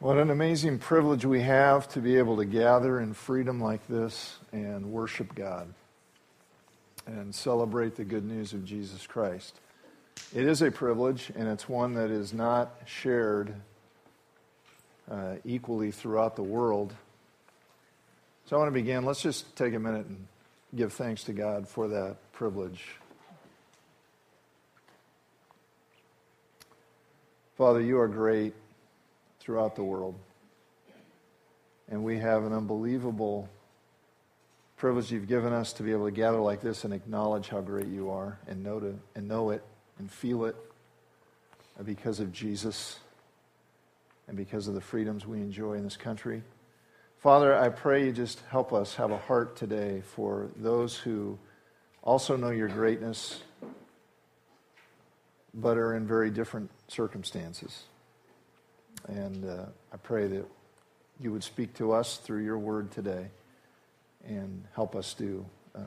What 0.00 0.18
an 0.18 0.30
amazing 0.30 0.80
privilege 0.80 1.24
we 1.24 1.40
have 1.42 1.88
to 1.90 2.00
be 2.00 2.18
able 2.18 2.36
to 2.38 2.44
gather 2.44 3.00
in 3.00 3.14
freedom 3.14 3.60
like 3.60 3.86
this 3.86 4.36
and 4.52 4.92
worship 4.92 5.34
God 5.34 5.72
and 7.06 7.34
celebrate 7.34 7.94
the 7.94 8.04
good 8.04 8.24
news 8.24 8.52
of 8.52 8.64
Jesus 8.64 9.06
Christ. 9.06 9.60
It 10.34 10.46
is 10.46 10.62
a 10.62 10.70
privilege, 10.70 11.30
and 11.36 11.48
it's 11.48 11.68
one 11.68 11.94
that 11.94 12.10
is 12.10 12.34
not 12.34 12.74
shared 12.86 13.54
uh, 15.08 15.36
equally 15.44 15.92
throughout 15.92 16.34
the 16.34 16.42
world. 16.42 16.92
So 18.46 18.56
I 18.56 18.58
want 18.58 18.68
to 18.68 18.72
begin. 18.72 19.04
Let's 19.04 19.22
just 19.22 19.54
take 19.56 19.74
a 19.74 19.78
minute 19.78 20.06
and 20.06 20.26
give 20.74 20.92
thanks 20.92 21.22
to 21.24 21.32
God 21.32 21.68
for 21.68 21.88
that 21.88 22.16
privilege. 22.32 22.84
Father, 27.56 27.80
you 27.80 27.98
are 28.00 28.08
great 28.08 28.54
throughout 29.44 29.76
the 29.76 29.84
world. 29.84 30.14
And 31.88 32.02
we 32.02 32.18
have 32.18 32.44
an 32.44 32.52
unbelievable 32.54 33.48
privilege 34.76 35.12
you've 35.12 35.28
given 35.28 35.52
us 35.52 35.72
to 35.74 35.82
be 35.82 35.92
able 35.92 36.06
to 36.06 36.10
gather 36.10 36.38
like 36.40 36.62
this 36.62 36.84
and 36.84 36.94
acknowledge 36.94 37.48
how 37.48 37.60
great 37.60 37.88
you 37.88 38.10
are 38.10 38.38
and 38.46 38.64
know, 38.64 38.80
to, 38.80 38.98
and 39.14 39.28
know 39.28 39.50
it 39.50 39.62
and 39.98 40.10
feel 40.10 40.46
it 40.46 40.56
because 41.84 42.20
of 42.20 42.32
Jesus 42.32 42.98
and 44.28 44.36
because 44.36 44.66
of 44.66 44.74
the 44.74 44.80
freedoms 44.80 45.26
we 45.26 45.38
enjoy 45.38 45.74
in 45.74 45.84
this 45.84 45.96
country. 45.96 46.42
Father, 47.18 47.54
I 47.54 47.68
pray 47.68 48.06
you 48.06 48.12
just 48.12 48.40
help 48.48 48.72
us 48.72 48.94
have 48.94 49.10
a 49.10 49.18
heart 49.18 49.56
today 49.56 50.02
for 50.14 50.48
those 50.56 50.96
who 50.96 51.38
also 52.02 52.36
know 52.36 52.50
your 52.50 52.68
greatness 52.68 53.42
but 55.52 55.76
are 55.76 55.94
in 55.94 56.06
very 56.06 56.30
different 56.30 56.70
circumstances. 56.88 57.84
And 59.08 59.48
uh, 59.48 59.66
I 59.92 59.96
pray 59.98 60.26
that 60.26 60.46
you 61.20 61.32
would 61.32 61.44
speak 61.44 61.74
to 61.74 61.92
us 61.92 62.16
through 62.16 62.44
your 62.44 62.58
word 62.58 62.90
today 62.90 63.26
and 64.26 64.64
help 64.74 64.96
us 64.96 65.14
do 65.14 65.44
uh, 65.74 65.80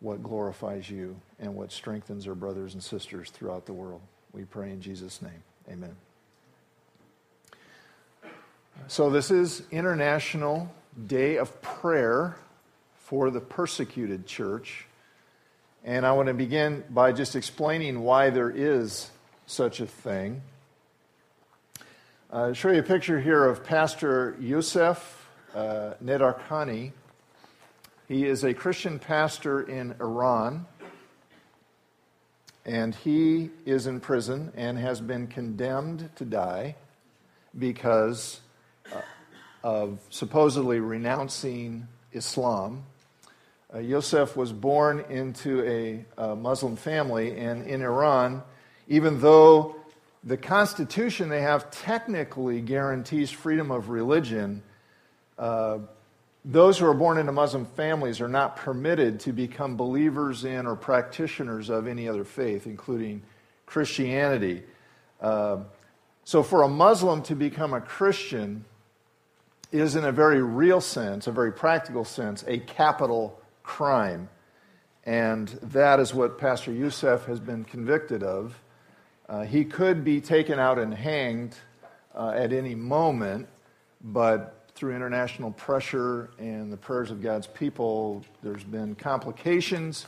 what 0.00 0.22
glorifies 0.22 0.90
you 0.90 1.16
and 1.38 1.54
what 1.54 1.72
strengthens 1.72 2.26
our 2.26 2.34
brothers 2.34 2.74
and 2.74 2.82
sisters 2.82 3.30
throughout 3.30 3.66
the 3.66 3.72
world. 3.72 4.00
We 4.32 4.44
pray 4.44 4.70
in 4.70 4.80
Jesus' 4.80 5.22
name. 5.22 5.42
Amen. 5.70 5.96
So, 8.88 9.10
this 9.10 9.30
is 9.30 9.62
International 9.70 10.72
Day 11.06 11.36
of 11.36 11.62
Prayer 11.62 12.36
for 12.96 13.30
the 13.30 13.40
Persecuted 13.40 14.26
Church. 14.26 14.86
And 15.84 16.06
I 16.06 16.12
want 16.12 16.28
to 16.28 16.34
begin 16.34 16.84
by 16.90 17.12
just 17.12 17.36
explaining 17.36 18.00
why 18.00 18.30
there 18.30 18.50
is 18.50 19.10
such 19.46 19.80
a 19.80 19.86
thing. 19.86 20.42
I'll 22.34 22.54
show 22.54 22.70
you 22.70 22.80
a 22.80 22.82
picture 22.82 23.20
here 23.20 23.44
of 23.44 23.62
Pastor 23.62 24.38
Youssef 24.40 25.28
uh, 25.54 25.92
Nadarkhani. 26.02 26.92
He 28.08 28.24
is 28.24 28.42
a 28.42 28.54
Christian 28.54 28.98
pastor 28.98 29.60
in 29.60 29.94
Iran, 30.00 30.64
and 32.64 32.94
he 32.94 33.50
is 33.66 33.86
in 33.86 34.00
prison 34.00 34.50
and 34.56 34.78
has 34.78 34.98
been 34.98 35.26
condemned 35.26 36.08
to 36.16 36.24
die 36.24 36.76
because 37.58 38.40
uh, 38.90 39.02
of 39.62 40.00
supposedly 40.08 40.80
renouncing 40.80 41.86
Islam 42.12 42.84
uh, 43.74 43.78
Yosef 43.78 44.38
was 44.38 44.54
born 44.54 45.04
into 45.10 45.62
a, 45.66 46.04
a 46.16 46.34
Muslim 46.34 46.76
family, 46.76 47.36
and 47.36 47.66
in 47.66 47.82
Iran, 47.82 48.42
even 48.88 49.20
though 49.20 49.76
the 50.24 50.36
constitution 50.36 51.28
they 51.28 51.42
have 51.42 51.70
technically 51.70 52.60
guarantees 52.60 53.30
freedom 53.30 53.70
of 53.70 53.88
religion, 53.88 54.62
uh, 55.38 55.78
those 56.44 56.78
who 56.78 56.86
are 56.86 56.94
born 56.94 57.18
into 57.18 57.32
Muslim 57.32 57.66
families 57.66 58.20
are 58.20 58.28
not 58.28 58.56
permitted 58.56 59.20
to 59.20 59.32
become 59.32 59.76
believers 59.76 60.44
in 60.44 60.66
or 60.66 60.76
practitioners 60.76 61.70
of 61.70 61.86
any 61.86 62.08
other 62.08 62.24
faith, 62.24 62.66
including 62.66 63.22
Christianity. 63.66 64.62
Uh, 65.20 65.58
so, 66.24 66.42
for 66.42 66.62
a 66.62 66.68
Muslim 66.68 67.22
to 67.24 67.34
become 67.34 67.74
a 67.74 67.80
Christian 67.80 68.64
is, 69.72 69.96
in 69.96 70.04
a 70.04 70.12
very 70.12 70.42
real 70.42 70.80
sense, 70.80 71.26
a 71.26 71.32
very 71.32 71.52
practical 71.52 72.04
sense, 72.04 72.44
a 72.46 72.58
capital 72.58 73.40
crime. 73.62 74.28
And 75.04 75.48
that 75.62 75.98
is 75.98 76.14
what 76.14 76.38
Pastor 76.38 76.72
Youssef 76.72 77.24
has 77.24 77.40
been 77.40 77.64
convicted 77.64 78.22
of. 78.22 78.61
Uh, 79.32 79.44
he 79.44 79.64
could 79.64 80.04
be 80.04 80.20
taken 80.20 80.58
out 80.58 80.78
and 80.78 80.92
hanged 80.92 81.56
uh, 82.14 82.34
at 82.36 82.52
any 82.52 82.74
moment, 82.74 83.48
but 84.04 84.68
through 84.74 84.94
international 84.94 85.50
pressure 85.52 86.28
and 86.38 86.70
the 86.70 86.76
prayers 86.76 87.10
of 87.10 87.22
God's 87.22 87.46
people, 87.46 88.22
there's 88.42 88.62
been 88.62 88.94
complications, 88.94 90.06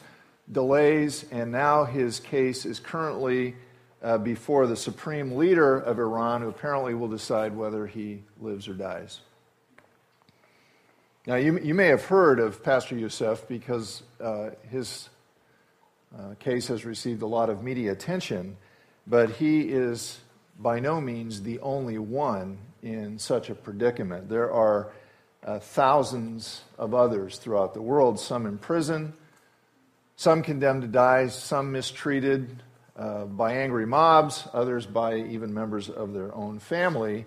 delays, 0.52 1.24
and 1.30 1.50
now 1.50 1.84
his 1.84 2.20
case 2.20 2.66
is 2.66 2.78
currently 2.78 3.54
uh, 4.02 4.18
before 4.18 4.66
the 4.66 4.76
supreme 4.76 5.36
leader 5.36 5.78
of 5.78 5.98
Iran, 5.98 6.42
who 6.42 6.48
apparently 6.48 6.92
will 6.92 7.08
decide 7.08 7.56
whether 7.56 7.86
he 7.86 8.22
lives 8.42 8.68
or 8.68 8.74
dies. 8.74 9.22
Now, 11.26 11.36
you, 11.36 11.58
you 11.60 11.72
may 11.72 11.86
have 11.86 12.04
heard 12.04 12.40
of 12.40 12.62
Pastor 12.62 12.94
Youssef 12.94 13.48
because 13.48 14.02
uh, 14.20 14.50
his 14.68 15.08
uh, 16.14 16.34
case 16.38 16.66
has 16.66 16.84
received 16.84 17.22
a 17.22 17.26
lot 17.26 17.48
of 17.48 17.62
media 17.62 17.90
attention, 17.90 18.58
but 19.06 19.30
he 19.30 19.62
is 19.62 20.20
by 20.58 20.80
no 20.80 21.00
means 21.00 21.42
the 21.42 21.60
only 21.60 21.98
one 21.98 22.58
in 22.82 23.18
such 23.18 23.50
a 23.50 23.54
predicament. 23.54 24.28
There 24.28 24.52
are 24.52 24.92
uh, 25.44 25.58
thousands 25.58 26.62
of 26.78 26.94
others 26.94 27.38
throughout 27.38 27.74
the 27.74 27.82
world, 27.82 28.18
some 28.18 28.46
in 28.46 28.58
prison, 28.58 29.12
some 30.16 30.42
condemned 30.42 30.82
to 30.82 30.88
die, 30.88 31.26
some 31.28 31.72
mistreated 31.72 32.62
uh, 32.96 33.24
by 33.24 33.54
angry 33.54 33.86
mobs, 33.86 34.46
others 34.52 34.86
by 34.86 35.16
even 35.16 35.52
members 35.52 35.90
of 35.90 36.12
their 36.12 36.34
own 36.34 36.58
family. 36.58 37.26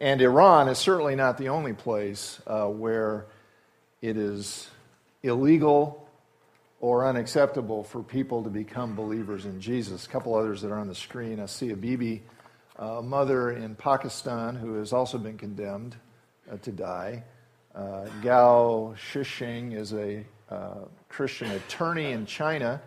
And 0.00 0.22
Iran 0.22 0.68
is 0.68 0.78
certainly 0.78 1.16
not 1.16 1.38
the 1.38 1.48
only 1.48 1.72
place 1.72 2.40
uh, 2.46 2.66
where 2.66 3.26
it 4.00 4.16
is 4.16 4.70
illegal 5.22 6.07
or 6.80 7.06
unacceptable 7.06 7.82
for 7.82 8.02
people 8.02 8.42
to 8.44 8.50
become 8.50 8.94
believers 8.94 9.44
in 9.44 9.60
Jesus. 9.60 10.06
A 10.06 10.08
couple 10.08 10.34
others 10.34 10.62
that 10.62 10.70
are 10.70 10.78
on 10.78 10.88
the 10.88 10.94
screen. 10.94 11.40
Asia 11.40 11.74
Bibi, 11.74 12.22
a 12.76 13.02
mother 13.02 13.50
in 13.50 13.74
Pakistan 13.74 14.54
who 14.54 14.74
has 14.74 14.92
also 14.92 15.18
been 15.18 15.36
condemned 15.36 15.96
uh, 16.50 16.56
to 16.58 16.70
die. 16.70 17.24
Uh, 17.74 18.06
Gao 18.22 18.94
Zhisheng 18.96 19.74
is 19.74 19.92
a 19.92 20.24
uh, 20.50 20.84
Christian 21.08 21.50
attorney 21.50 22.12
in 22.12 22.26
China 22.26 22.80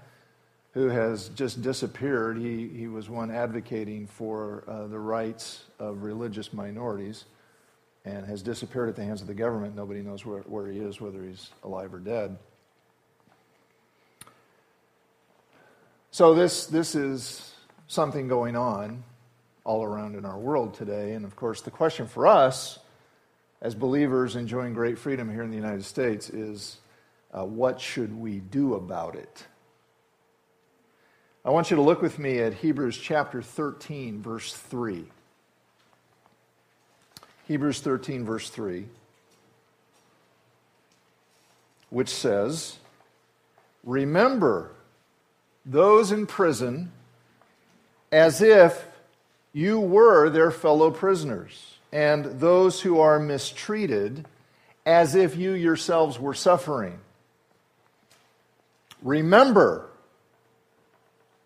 who 0.74 0.88
has 0.88 1.30
just 1.30 1.62
disappeared. 1.62 2.38
He, 2.38 2.70
he 2.70 2.88
was 2.88 3.10
one 3.10 3.30
advocating 3.30 4.08
for 4.08 4.64
uh, 4.68 4.88
the 4.88 5.00
rights 5.00 5.66
of 5.80 6.04
religious 6.04 6.54
minorities 6.54 7.26
and 8.06 8.26
has 8.26 8.42
disappeared 8.42 8.90
at 8.90 8.96
the 8.96 9.04
hands 9.04 9.22
of 9.22 9.28
the 9.28 9.34
government. 9.34 9.76
Nobody 9.76 10.02
knows 10.02 10.26
where, 10.26 10.40
where 10.42 10.68
he 10.68 10.80
is, 10.80 11.00
whether 11.02 11.24
he's 11.24 11.50
alive 11.64 11.94
or 11.94 12.00
dead. 12.00 12.38
So, 16.14 16.34
this, 16.34 16.66
this 16.66 16.94
is 16.94 17.54
something 17.88 18.28
going 18.28 18.58
on 18.58 19.02
all 19.64 19.82
around 19.82 20.16
in 20.16 20.26
our 20.26 20.38
world 20.38 20.74
today. 20.74 21.14
And 21.14 21.24
of 21.24 21.38
course, 21.38 21.62
the 21.62 21.72
question 21.72 22.06
for 22.06 22.28
us, 22.28 22.80
as 23.62 23.76
believers 23.76 24.36
enjoying 24.36 24.74
great 24.74 25.00
freedom 25.00 25.32
here 25.32 25.42
in 25.42 25.50
the 25.50 25.56
United 25.56 25.86
States, 25.86 26.30
is 26.30 26.80
uh, 27.32 27.46
what 27.46 27.80
should 27.80 28.14
we 28.14 28.40
do 28.40 28.74
about 28.74 29.16
it? 29.16 29.46
I 31.46 31.50
want 31.50 31.72
you 31.72 31.78
to 31.78 31.82
look 31.82 32.02
with 32.02 32.20
me 32.20 32.40
at 32.40 32.56
Hebrews 32.56 32.98
chapter 32.98 33.42
13, 33.42 34.22
verse 34.22 34.54
3. 34.54 35.06
Hebrews 37.48 37.80
13, 37.80 38.26
verse 38.26 38.50
3, 38.50 38.86
which 41.90 42.10
says, 42.10 42.80
Remember 43.86 44.72
those 45.66 46.12
in 46.12 46.26
prison 46.26 46.92
as 48.12 48.42
if 48.42 48.86
you 49.54 49.80
were 49.80 50.30
their 50.30 50.52
fellow 50.52 50.92
prisoners, 50.92 51.76
and 51.92 52.40
those 52.40 52.82
who 52.82 53.00
are 53.00 53.20
mistreated 53.20 54.26
as 54.86 55.16
if 55.16 55.36
you 55.36 55.52
yourselves 55.52 56.20
were 56.20 56.34
suffering. 56.34 57.00
Remember 59.02 59.90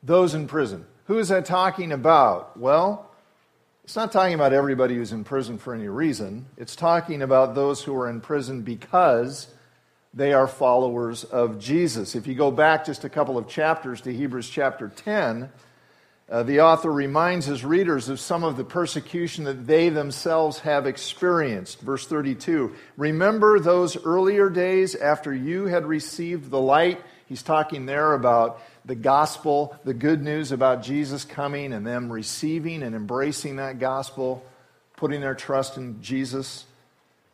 those 0.04 0.34
in 0.34 0.48
prison. 0.48 0.86
Who 1.06 1.18
is 1.18 1.30
that 1.30 1.46
talking 1.46 1.92
about? 1.92 2.58
Well, 2.60 3.10
it's 3.84 3.96
not 3.96 4.12
talking 4.12 4.34
about 4.34 4.54
everybody 4.54 4.96
who's 4.96 5.12
in 5.12 5.24
prison 5.24 5.58
for 5.58 5.74
any 5.74 5.88
reason. 5.88 6.48
It's 6.58 6.76
talking 6.76 7.22
about 7.22 7.56
those 7.56 7.84
who 7.84 7.96
are 7.96 8.10
in 8.10 8.22
prison 8.22 8.62
because 8.62 9.48
they 10.16 10.32
are 10.32 10.48
followers 10.48 11.26
of 11.26 11.60
Jesus. 11.60 12.16
If 12.16 12.26
you 12.26 12.36
go 12.36 12.50
back 12.50 12.86
just 12.86 13.04
a 13.04 13.10
couple 13.10 13.38
of 13.38 13.50
chapters 13.50 14.00
to 14.02 14.14
Hebrews 14.14 14.50
chapter 14.50 14.88
10, 14.88 15.50
uh, 16.28 16.42
the 16.44 16.62
author 16.62 16.92
reminds 16.92 17.46
his 17.46 17.66
readers 17.66 18.08
of 18.08 18.20
some 18.20 18.44
of 18.44 18.56
the 18.56 18.64
persecution 18.64 19.44
that 19.44 19.68
they 19.68 19.90
themselves 19.90 20.60
have 20.60 20.88
experienced. 20.88 21.82
Verse 21.82 22.08
32 22.08 22.74
Remember 22.98 23.60
those 23.60 24.04
earlier 24.06 24.50
days 24.50 24.96
after 24.96 25.34
you 25.34 25.66
had 25.66 25.86
received 25.86 26.50
the 26.50 26.62
light. 26.62 27.02
He's 27.28 27.44
talking 27.44 27.86
there 27.86 28.14
about 28.14 28.62
the 28.86 28.96
gospel, 28.96 29.78
the 29.84 29.94
good 29.94 30.24
news 30.24 30.52
about 30.52 30.82
Jesus 30.82 31.26
coming 31.26 31.74
and 31.74 31.86
them 31.86 32.12
receiving 32.12 32.84
and 32.84 32.96
embracing 32.96 33.58
that 33.58 33.80
gospel, 33.80 34.46
putting 34.96 35.22
their 35.22 35.36
trust 35.36 35.78
in 35.78 36.02
Jesus. 36.02 36.66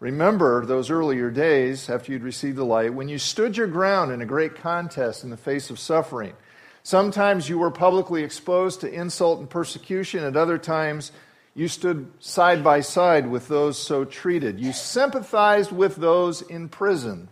Remember 0.02 0.66
those 0.66 0.90
earlier 0.90 1.30
days 1.30 1.88
after 1.88 2.12
you'd 2.12 2.24
received 2.24 2.58
the 2.58 2.66
light 2.66 2.92
when 2.92 3.08
you 3.08 3.20
stood 3.20 3.56
your 3.56 3.68
ground 3.68 4.12
in 4.12 4.20
a 4.20 4.26
great 4.26 4.56
contest 4.56 5.24
in 5.24 5.30
the 5.30 5.38
face 5.38 5.70
of 5.70 5.78
suffering. 5.78 6.34
Sometimes 6.82 7.48
you 7.48 7.60
were 7.60 7.70
publicly 7.70 8.24
exposed 8.24 8.82
to 8.82 8.92
insult 8.92 9.40
and 9.40 9.48
persecution, 9.48 10.24
at 10.24 10.36
other 10.36 10.58
times, 10.58 11.12
you 11.54 11.68
stood 11.68 12.12
side 12.20 12.64
by 12.64 12.82
side 12.82 13.30
with 13.30 13.48
those 13.48 13.78
so 13.78 14.04
treated. 14.04 14.60
You 14.60 14.74
sympathized 14.74 15.72
with 15.72 15.98
those 15.98 16.42
in 16.42 16.68
prison 16.68 17.28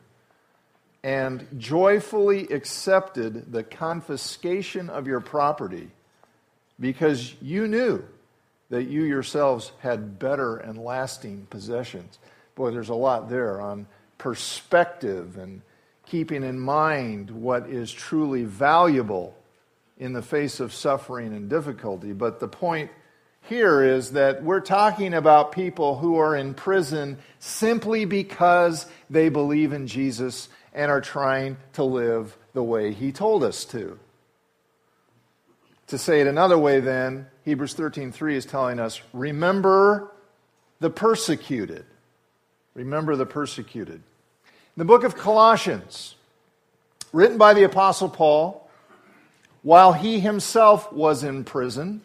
and 1.03 1.47
joyfully 1.57 2.49
accepted 2.49 3.51
the 3.51 3.63
confiscation 3.63 4.91
of 4.91 5.07
your 5.07 5.21
property 5.21 5.89
because 6.79 7.33
you 7.41 7.67
knew 7.67 8.05
that 8.69 8.83
you 8.83 9.01
yourselves 9.05 9.71
had 9.79 10.19
better 10.19 10.57
and 10.57 10.77
lasting 10.77 11.47
possessions. 11.49 12.19
Boy, 12.59 12.71
there's 12.71 12.89
a 12.89 12.93
lot 12.93 13.29
there 13.29 13.61
on 13.61 13.87
perspective 14.17 15.37
and 15.37 15.61
keeping 16.05 16.43
in 16.43 16.59
mind 16.59 17.31
what 17.31 17.69
is 17.69 17.89
truly 17.89 18.43
valuable 18.43 19.33
in 19.97 20.11
the 20.11 20.21
face 20.21 20.59
of 20.59 20.73
suffering 20.73 21.27
and 21.27 21.49
difficulty. 21.49 22.11
But 22.11 22.41
the 22.41 22.49
point 22.49 22.91
here 23.43 23.81
is 23.81 24.11
that 24.11 24.43
we're 24.43 24.59
talking 24.59 25.13
about 25.13 25.53
people 25.53 25.99
who 25.99 26.17
are 26.17 26.35
in 26.35 26.53
prison 26.53 27.19
simply 27.39 28.03
because 28.03 28.87
they 29.09 29.29
believe 29.29 29.71
in 29.71 29.87
Jesus 29.87 30.49
and 30.73 30.91
are 30.91 30.99
trying 30.99 31.55
to 31.75 31.85
live 31.85 32.37
the 32.51 32.61
way 32.61 32.91
he 32.91 33.13
told 33.13 33.41
us 33.41 33.63
to. 33.63 33.97
To 35.87 35.97
say 35.97 36.19
it 36.19 36.27
another 36.27 36.57
way 36.57 36.81
then, 36.81 37.27
Hebrews 37.45 37.73
13:3 37.73 38.35
is 38.35 38.45
telling 38.45 38.81
us, 38.81 38.99
remember 39.13 40.11
the 40.81 40.89
persecuted. 40.89 41.85
Remember 42.79 43.17
the 43.17 43.25
persecuted. 43.25 43.95
In 43.95 44.77
the 44.77 44.85
book 44.85 45.03
of 45.03 45.17
Colossians, 45.17 46.15
written 47.11 47.37
by 47.37 47.53
the 47.53 47.63
apostle 47.63 48.07
Paul, 48.07 48.69
while 49.63 49.91
he 49.91 50.21
himself 50.21 50.93
was 50.93 51.25
in 51.25 51.43
prison, 51.43 51.99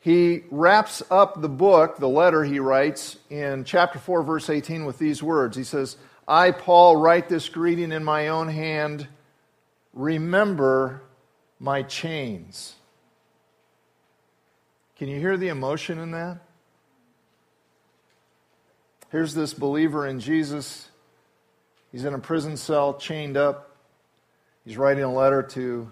he 0.00 0.42
wraps 0.50 1.04
up 1.08 1.40
the 1.40 1.48
book, 1.48 1.98
the 1.98 2.08
letter 2.08 2.42
he 2.42 2.58
writes, 2.58 3.16
in 3.30 3.62
chapter 3.62 4.00
4, 4.00 4.24
verse 4.24 4.50
18, 4.50 4.84
with 4.84 4.98
these 4.98 5.22
words. 5.22 5.56
He 5.56 5.62
says, 5.62 5.96
I, 6.26 6.50
Paul, 6.50 6.96
write 6.96 7.28
this 7.28 7.48
greeting 7.48 7.92
in 7.92 8.02
my 8.02 8.28
own 8.28 8.48
hand. 8.48 9.06
Remember 9.92 11.02
my 11.60 11.82
chains. 11.82 12.74
Can 14.96 15.06
you 15.06 15.20
hear 15.20 15.36
the 15.36 15.48
emotion 15.48 16.00
in 16.00 16.10
that? 16.10 16.38
Here's 19.10 19.32
this 19.32 19.54
believer 19.54 20.06
in 20.06 20.20
Jesus. 20.20 20.88
He's 21.92 22.04
in 22.04 22.12
a 22.12 22.18
prison 22.18 22.58
cell, 22.58 22.98
chained 22.98 23.38
up. 23.38 23.74
He's 24.64 24.76
writing 24.76 25.02
a 25.02 25.12
letter 25.12 25.42
to 25.42 25.90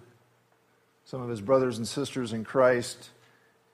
some 1.06 1.22
of 1.22 1.30
his 1.30 1.40
brothers 1.40 1.78
and 1.78 1.88
sisters 1.88 2.34
in 2.34 2.44
Christ, 2.44 3.10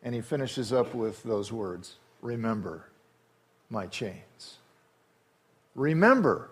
and 0.05 0.15
he 0.15 0.21
finishes 0.21 0.73
up 0.73 0.95
with 0.95 1.23
those 1.25 1.51
words 1.51 1.97
Remember 2.21 2.87
my 3.69 3.87
chains. 3.87 4.59
Remember 5.75 6.51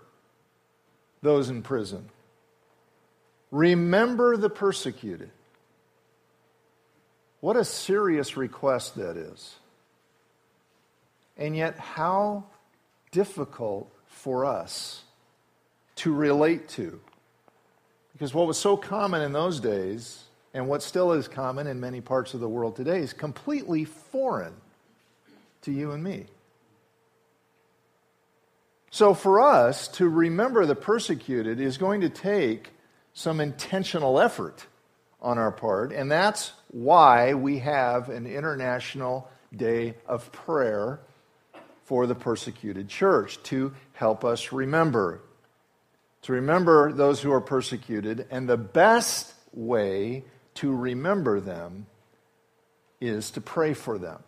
those 1.22 1.48
in 1.48 1.62
prison. 1.62 2.08
Remember 3.52 4.36
the 4.36 4.50
persecuted. 4.50 5.30
What 7.40 7.56
a 7.56 7.64
serious 7.64 8.36
request 8.36 8.96
that 8.96 9.16
is. 9.16 9.54
And 11.36 11.56
yet, 11.56 11.78
how 11.78 12.44
difficult 13.10 13.90
for 14.06 14.44
us 14.44 15.02
to 15.96 16.12
relate 16.14 16.68
to. 16.70 17.00
Because 18.12 18.34
what 18.34 18.46
was 18.46 18.58
so 18.58 18.76
common 18.76 19.22
in 19.22 19.32
those 19.32 19.60
days 19.60 20.24
and 20.52 20.68
what 20.68 20.82
still 20.82 21.12
is 21.12 21.28
common 21.28 21.66
in 21.66 21.80
many 21.80 22.00
parts 22.00 22.34
of 22.34 22.40
the 22.40 22.48
world 22.48 22.76
today 22.76 22.98
is 22.98 23.12
completely 23.12 23.84
foreign 23.84 24.54
to 25.62 25.72
you 25.72 25.92
and 25.92 26.02
me. 26.02 26.26
So, 28.92 29.14
for 29.14 29.40
us 29.40 29.86
to 29.88 30.08
remember 30.08 30.66
the 30.66 30.74
persecuted 30.74 31.60
is 31.60 31.78
going 31.78 32.00
to 32.00 32.08
take 32.08 32.70
some 33.14 33.40
intentional 33.40 34.18
effort 34.18 34.66
on 35.22 35.38
our 35.38 35.52
part, 35.52 35.92
and 35.92 36.10
that's 36.10 36.52
why 36.72 37.34
we 37.34 37.58
have 37.60 38.08
an 38.08 38.26
international 38.26 39.30
day 39.54 39.94
of 40.06 40.32
prayer 40.32 40.98
for 41.90 42.06
the 42.06 42.14
persecuted 42.14 42.88
church 42.88 43.42
to 43.42 43.74
help 43.94 44.24
us 44.24 44.52
remember. 44.52 45.20
To 46.22 46.34
remember 46.34 46.92
those 46.92 47.20
who 47.20 47.32
are 47.32 47.40
persecuted, 47.40 48.28
and 48.30 48.48
the 48.48 48.56
best 48.56 49.34
way 49.52 50.22
to 50.54 50.72
remember 50.72 51.40
them 51.40 51.86
is 53.00 53.32
to 53.32 53.40
pray 53.40 53.74
for 53.74 53.98
them. 53.98 54.22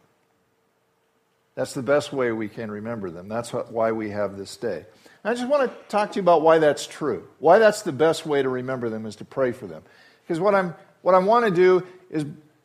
That's 1.55 1.73
the 1.73 1.85
best 1.85 2.12
way 2.12 2.32
we 2.32 2.49
can 2.49 2.69
remember 2.69 3.12
them. 3.12 3.29
That's 3.29 3.50
why 3.50 3.93
we 3.93 4.11
have 4.11 4.37
this 4.37 4.56
day. 4.56 4.85
And 5.23 5.31
I 5.31 5.35
just 5.35 5.49
want 5.49 5.70
to 5.70 5.88
talk 5.88 6.11
to 6.11 6.17
you 6.17 6.23
about 6.23 6.43
why 6.43 6.58
that's 6.58 6.85
true. 6.85 7.29
Why 7.38 7.61
that's 7.61 7.82
the 7.82 7.93
best 7.93 8.26
way 8.26 8.43
to 8.43 8.49
remember 8.49 8.91
them 8.91 9.06
is 9.06 9.15
to 9.17 9.25
pray 9.25 9.53
for 9.53 9.69
them. 9.69 9.85
Because 10.25 10.41
what, 10.41 10.56
I'm, 10.56 10.75
what 11.03 11.15
I 11.15 11.20
want 11.20 11.44
to 11.44 11.53
do 11.53 11.87
is, 12.11 12.25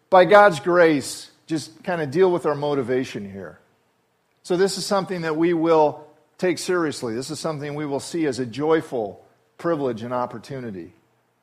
by 0.10 0.26
God's 0.26 0.60
grace, 0.60 1.30
just 1.46 1.84
kind 1.84 2.02
of 2.02 2.10
deal 2.10 2.32
with 2.32 2.48
our 2.48 2.56
motivation 2.56 3.32
here. 3.32 3.60
So, 4.48 4.56
this 4.56 4.78
is 4.78 4.86
something 4.86 5.24
that 5.24 5.36
we 5.36 5.54
will 5.54 6.08
take 6.38 6.58
seriously. 6.58 7.14
This 7.14 7.32
is 7.32 7.38
something 7.38 7.76
we 7.76 7.86
will 7.86 8.00
see 8.00 8.26
as 8.28 8.40
a 8.40 8.46
joyful 8.46 9.22
privilege 9.58 10.04
and 10.04 10.14
opportunity, 10.14 10.94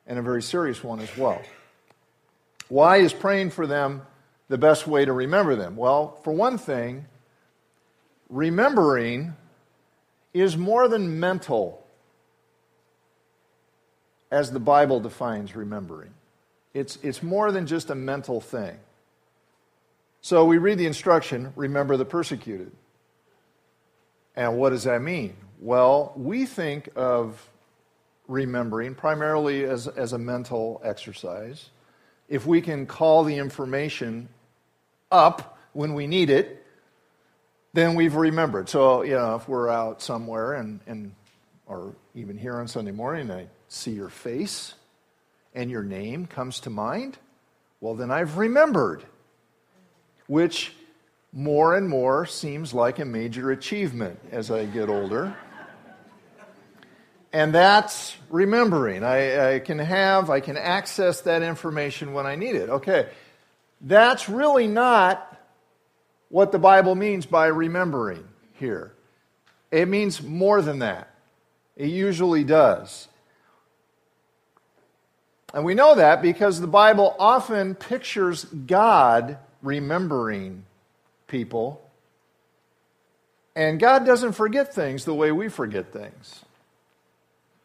and 0.07 0.17
a 0.17 0.23
very 0.23 0.41
serious 0.41 0.83
one 0.83 0.99
as 0.99 1.15
well. 1.15 1.39
Why 2.67 2.97
is 2.97 3.13
praying 3.13 3.51
for 3.51 3.67
them 3.67 4.01
the 4.47 4.57
best 4.57 4.87
way 4.87 5.05
to 5.05 5.13
remember 5.13 5.55
them? 5.55 5.75
Well, 5.75 6.19
for 6.23 6.33
one 6.33 6.57
thing, 6.57 7.05
remembering 8.27 9.35
is 10.33 10.57
more 10.57 10.87
than 10.87 11.19
mental, 11.19 11.85
as 14.31 14.49
the 14.49 14.59
Bible 14.59 14.99
defines 14.99 15.55
remembering. 15.55 16.09
It's, 16.73 16.97
it's 17.03 17.21
more 17.21 17.51
than 17.51 17.67
just 17.67 17.91
a 17.91 17.95
mental 17.95 18.41
thing. 18.41 18.79
So 20.21 20.43
we 20.45 20.57
read 20.57 20.79
the 20.79 20.87
instruction 20.87 21.53
remember 21.55 21.97
the 21.97 22.05
persecuted. 22.05 22.71
And 24.35 24.57
what 24.57 24.71
does 24.71 24.83
that 24.83 25.01
mean? 25.01 25.35
Well, 25.59 26.13
we 26.15 26.45
think 26.45 26.89
of 26.95 27.49
remembering 28.27 28.95
primarily 28.95 29.63
as, 29.63 29.87
as 29.87 30.13
a 30.13 30.17
mental 30.17 30.81
exercise 30.83 31.69
if 32.27 32.45
we 32.45 32.61
can 32.61 32.85
call 32.85 33.23
the 33.23 33.37
information 33.37 34.29
up 35.11 35.57
when 35.73 35.93
we 35.93 36.07
need 36.07 36.29
it, 36.29 36.65
then 37.73 37.95
we've 37.95 38.15
remembered. 38.15 38.69
So, 38.69 39.03
you 39.03 39.13
know, 39.13 39.35
if 39.35 39.47
we're 39.47 39.69
out 39.69 40.01
somewhere 40.01 40.53
and, 40.53 40.79
and 40.87 41.13
or 41.67 41.93
even 42.13 42.37
here 42.37 42.55
on 42.55 42.67
Sunday 42.67 42.91
morning, 42.91 43.29
I 43.29 43.47
see 43.67 43.91
your 43.91 44.09
face 44.09 44.73
and 45.53 45.69
your 45.69 45.83
name 45.83 46.25
comes 46.25 46.61
to 46.61 46.69
mind, 46.69 47.17
well, 47.81 47.95
then 47.95 48.11
I've 48.11 48.37
remembered, 48.37 49.03
which 50.27 50.73
more 51.35 51.75
and 51.75 51.87
more 51.87 52.25
seems 52.25 52.73
like 52.73 52.97
a 52.97 53.05
major 53.05 53.51
achievement 53.51 54.17
as 54.31 54.49
I 54.49 54.65
get 54.65 54.89
older. 54.89 55.35
And 57.33 57.53
that's 57.53 58.15
remembering. 58.29 59.03
I, 59.03 59.55
I, 59.55 59.59
can 59.59 59.77
have, 59.77 60.29
I 60.29 60.39
can 60.39 60.55
access 60.55 61.21
that 61.21 61.41
information 61.41 62.13
when 62.13 62.25
I 62.25 62.35
need 62.35 62.55
it. 62.55 62.69
Okay. 62.69 63.09
That's 63.81 64.29
really 64.29 64.67
not 64.67 65.37
what 66.29 66.53
the 66.53 66.59
Bible 66.59 66.95
means 66.95 67.25
by 67.25 67.47
remembering 67.47 68.25
here. 68.53 68.93
It 69.71 69.89
means 69.89 70.23
more 70.23 70.61
than 70.61 70.79
that. 70.79 71.13
It 71.75 71.89
usually 71.89 72.45
does. 72.45 73.09
And 75.53 75.65
we 75.65 75.73
know 75.73 75.95
that 75.95 76.21
because 76.21 76.61
the 76.61 76.67
Bible 76.67 77.13
often 77.19 77.75
pictures 77.75 78.45
God 78.45 79.37
remembering 79.61 80.63
people. 81.39 81.81
And 83.55 83.79
God 83.79 84.05
doesn't 84.05 84.33
forget 84.33 84.73
things 84.73 85.05
the 85.05 85.13
way 85.13 85.31
we 85.31 85.49
forget 85.49 85.91
things. 85.91 86.45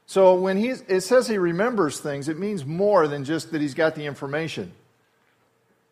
So 0.06 0.34
when 0.34 0.56
he, 0.56 0.70
it 0.70 1.02
says 1.02 1.28
he 1.28 1.38
remembers 1.38 2.00
things, 2.00 2.28
it 2.28 2.38
means 2.38 2.64
more 2.64 3.06
than 3.08 3.24
just 3.24 3.52
that 3.52 3.60
he's 3.60 3.74
got 3.74 3.94
the 3.94 4.06
information. 4.06 4.72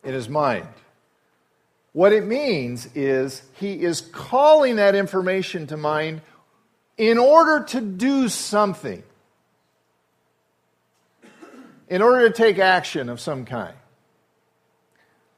in 0.03 0.13
his 0.13 0.29
mind. 0.29 0.67
What 1.93 2.13
it 2.13 2.25
means 2.25 2.87
is 2.95 3.41
he 3.53 3.81
is 3.83 4.01
calling 4.01 4.77
that 4.77 4.95
information 4.95 5.67
to 5.67 5.77
mind 5.77 6.21
in 6.97 7.17
order 7.17 7.65
to 7.65 7.81
do 7.81 8.29
something, 8.29 9.03
in 11.89 12.01
order 12.01 12.29
to 12.29 12.33
take 12.33 12.59
action 12.59 13.09
of 13.09 13.19
some 13.19 13.45
kind. 13.45 13.75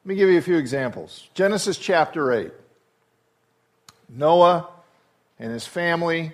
Let 0.03 0.09
me 0.09 0.15
give 0.15 0.29
you 0.29 0.39
a 0.39 0.41
few 0.41 0.57
examples. 0.57 1.29
Genesis 1.35 1.77
chapter 1.77 2.33
8. 2.33 2.51
Noah 4.09 4.67
and 5.37 5.51
his 5.51 5.67
family 5.67 6.31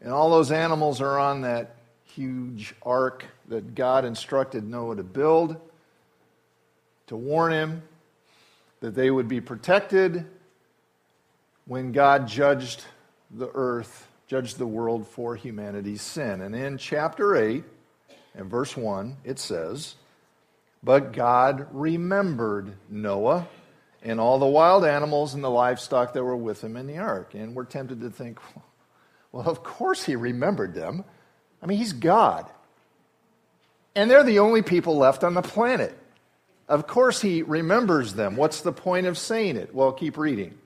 and 0.00 0.10
all 0.10 0.30
those 0.30 0.50
animals 0.50 1.02
are 1.02 1.18
on 1.18 1.42
that 1.42 1.76
huge 2.04 2.74
ark 2.82 3.26
that 3.48 3.74
God 3.74 4.06
instructed 4.06 4.64
Noah 4.64 4.96
to 4.96 5.02
build 5.02 5.60
to 7.08 7.16
warn 7.16 7.52
him 7.52 7.82
that 8.80 8.94
they 8.94 9.10
would 9.10 9.28
be 9.28 9.42
protected 9.42 10.24
when 11.66 11.92
God 11.92 12.26
judged 12.26 12.82
the 13.30 13.50
earth, 13.52 14.08
judged 14.26 14.56
the 14.56 14.66
world 14.66 15.06
for 15.06 15.36
humanity's 15.36 16.00
sin. 16.00 16.40
And 16.40 16.56
in 16.56 16.78
chapter 16.78 17.36
8 17.36 17.62
and 18.34 18.50
verse 18.50 18.74
1, 18.74 19.18
it 19.22 19.38
says, 19.38 19.96
But 20.82 21.12
God 21.12 21.66
remembered 21.72 22.74
Noah 22.88 23.48
and 24.02 24.20
all 24.20 24.38
the 24.38 24.46
wild 24.46 24.84
animals 24.84 25.34
and 25.34 25.42
the 25.42 25.50
livestock 25.50 26.12
that 26.12 26.22
were 26.22 26.36
with 26.36 26.62
him 26.62 26.76
in 26.76 26.86
the 26.86 26.98
ark. 26.98 27.34
And 27.34 27.54
we're 27.54 27.64
tempted 27.64 28.00
to 28.02 28.10
think, 28.10 28.38
well, 29.32 29.48
of 29.48 29.62
course 29.62 30.04
he 30.04 30.16
remembered 30.16 30.74
them. 30.74 31.04
I 31.62 31.66
mean, 31.66 31.78
he's 31.78 31.92
God. 31.92 32.48
And 33.94 34.10
they're 34.10 34.22
the 34.22 34.40
only 34.40 34.62
people 34.62 34.96
left 34.96 35.24
on 35.24 35.34
the 35.34 35.42
planet. 35.42 35.96
Of 36.68 36.86
course, 36.86 37.20
he 37.20 37.42
remembers 37.42 38.14
them. 38.14 38.36
What's 38.36 38.60
the 38.60 38.72
point 38.72 39.06
of 39.06 39.16
saying 39.16 39.56
it? 39.56 39.74
Well, 39.74 39.92
keep 39.92 40.18
reading. 40.18 40.58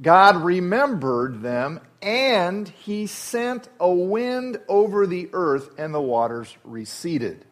God 0.00 0.36
remembered 0.36 1.42
them, 1.42 1.80
and 2.00 2.68
he 2.68 3.06
sent 3.06 3.68
a 3.78 3.90
wind 3.90 4.58
over 4.68 5.06
the 5.06 5.28
earth, 5.32 5.70
and 5.78 5.94
the 5.94 6.00
waters 6.00 6.56
receded. 6.64 7.44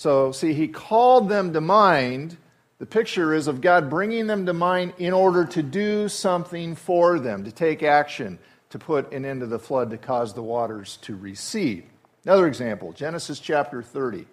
So, 0.00 0.32
see, 0.32 0.54
he 0.54 0.66
called 0.66 1.28
them 1.28 1.52
to 1.52 1.60
mind. 1.60 2.38
The 2.78 2.86
picture 2.86 3.34
is 3.34 3.48
of 3.48 3.60
God 3.60 3.90
bringing 3.90 4.26
them 4.26 4.46
to 4.46 4.54
mind 4.54 4.94
in 4.96 5.12
order 5.12 5.44
to 5.44 5.62
do 5.62 6.08
something 6.08 6.74
for 6.74 7.18
them, 7.18 7.44
to 7.44 7.52
take 7.52 7.82
action, 7.82 8.38
to 8.70 8.78
put 8.78 9.12
an 9.12 9.26
end 9.26 9.40
to 9.40 9.46
the 9.46 9.58
flood, 9.58 9.90
to 9.90 9.98
cause 9.98 10.32
the 10.32 10.42
waters 10.42 10.96
to 11.02 11.14
recede. 11.14 11.84
Another 12.24 12.46
example 12.46 12.94
Genesis 12.94 13.40
chapter 13.40 13.82
30. 13.82 14.24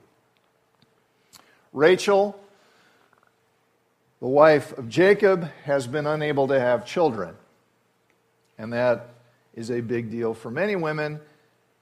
Rachel, 1.74 2.40
the 4.22 4.28
wife 4.30 4.72
of 4.78 4.88
Jacob, 4.88 5.52
has 5.66 5.86
been 5.86 6.08
unable 6.08 6.48
to 6.48 6.58
have 6.58 6.86
children. 6.86 7.36
And 8.58 8.72
that 8.72 9.10
is 9.54 9.70
a 9.70 9.82
big 9.82 10.12
deal 10.12 10.34
for 10.34 10.50
many 10.50 10.78
women. 10.78 11.20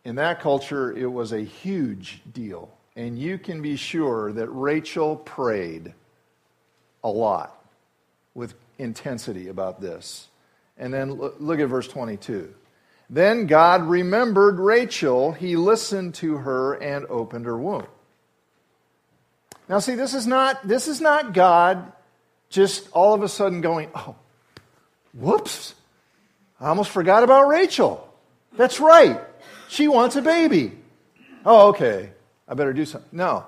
In 0.03 0.15
that 0.15 0.41
culture, 0.41 0.91
it 0.91 1.05
was 1.05 1.33
a 1.33 1.41
huge 1.41 2.23
deal. 2.33 2.71
And 2.95 3.19
you 3.19 3.37
can 3.37 3.61
be 3.61 3.75
sure 3.75 4.31
that 4.33 4.47
Rachel 4.47 5.17
prayed 5.17 5.93
a 7.03 7.09
lot 7.09 7.61
with 8.33 8.53
intensity 8.77 9.49
about 9.49 9.81
this. 9.81 10.27
And 10.77 10.93
then 10.93 11.13
look 11.13 11.59
at 11.59 11.67
verse 11.67 11.87
22. 11.87 12.53
Then 13.09 13.47
God 13.47 13.83
remembered 13.83 14.59
Rachel. 14.59 15.31
He 15.31 15.55
listened 15.55 16.15
to 16.15 16.37
her 16.37 16.73
and 16.73 17.05
opened 17.07 17.45
her 17.45 17.57
womb. 17.57 17.87
Now, 19.67 19.79
see, 19.79 19.95
this 19.95 20.13
is 20.13 20.27
not, 20.27 20.67
this 20.67 20.87
is 20.87 21.01
not 21.01 21.33
God 21.33 21.91
just 22.49 22.87
all 22.91 23.13
of 23.13 23.23
a 23.23 23.29
sudden 23.29 23.61
going, 23.61 23.89
oh, 23.95 24.15
whoops, 25.13 25.73
I 26.59 26.69
almost 26.69 26.91
forgot 26.91 27.23
about 27.23 27.47
Rachel. 27.47 28.07
That's 28.55 28.79
right. 28.79 29.19
She 29.67 29.87
wants 29.87 30.15
a 30.15 30.21
baby. 30.21 30.71
Oh, 31.45 31.69
okay. 31.69 32.11
I 32.47 32.53
better 32.53 32.73
do 32.73 32.85
something. 32.85 33.09
No. 33.11 33.45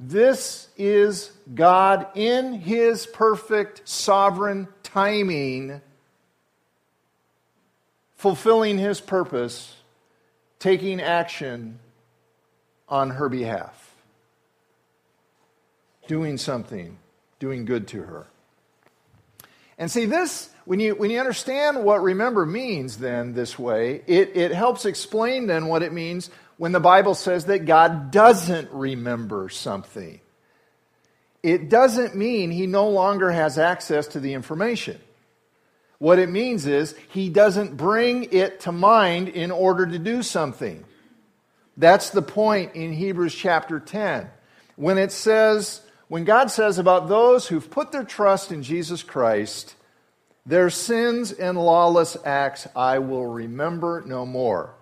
This 0.00 0.68
is 0.76 1.30
God 1.54 2.06
in 2.14 2.54
his 2.54 3.06
perfect 3.06 3.88
sovereign 3.88 4.68
timing, 4.82 5.80
fulfilling 8.16 8.78
his 8.78 9.00
purpose, 9.00 9.76
taking 10.58 11.00
action 11.00 11.78
on 12.88 13.10
her 13.10 13.28
behalf 13.28 13.82
doing 16.06 16.36
something, 16.36 16.98
doing 17.38 17.64
good 17.64 17.88
to 17.88 18.02
her. 18.02 18.26
And 19.78 19.90
see, 19.90 20.04
this, 20.04 20.50
when 20.64 20.78
you, 20.78 20.94
when 20.94 21.10
you 21.10 21.18
understand 21.18 21.82
what 21.82 22.02
remember 22.02 22.44
means, 22.44 22.98
then, 22.98 23.32
this 23.32 23.58
way, 23.58 24.02
it, 24.06 24.36
it 24.36 24.52
helps 24.52 24.84
explain 24.84 25.46
then 25.46 25.66
what 25.66 25.82
it 25.82 25.92
means 25.92 26.30
when 26.62 26.70
the 26.70 26.78
Bible 26.78 27.16
says 27.16 27.46
that 27.46 27.64
God 27.66 28.12
doesn't 28.12 28.70
remember 28.70 29.48
something. 29.48 30.20
It 31.42 31.68
doesn't 31.68 32.14
mean 32.14 32.52
he 32.52 32.68
no 32.68 32.88
longer 32.88 33.32
has 33.32 33.58
access 33.58 34.06
to 34.06 34.20
the 34.20 34.34
information. 34.34 35.00
What 35.98 36.20
it 36.20 36.28
means 36.28 36.68
is 36.68 36.94
he 37.08 37.30
doesn't 37.30 37.76
bring 37.76 38.28
it 38.30 38.60
to 38.60 38.70
mind 38.70 39.28
in 39.28 39.50
order 39.50 39.86
to 39.86 39.98
do 39.98 40.22
something. 40.22 40.84
That's 41.76 42.10
the 42.10 42.22
point 42.22 42.76
in 42.76 42.92
Hebrews 42.92 43.34
chapter 43.34 43.80
10. 43.80 44.30
When 44.76 44.98
it 44.98 45.10
says, 45.10 45.80
when 46.06 46.22
God 46.22 46.48
says 46.48 46.78
about 46.78 47.08
those 47.08 47.48
who've 47.48 47.72
put 47.72 47.90
their 47.90 48.04
trust 48.04 48.52
in 48.52 48.62
Jesus 48.62 49.02
Christ, 49.02 49.74
their 50.46 50.70
sins 50.70 51.32
and 51.32 51.58
lawless 51.58 52.16
acts 52.24 52.68
I 52.76 53.00
will 53.00 53.26
remember 53.26 54.04
no 54.06 54.24
more. 54.24 54.76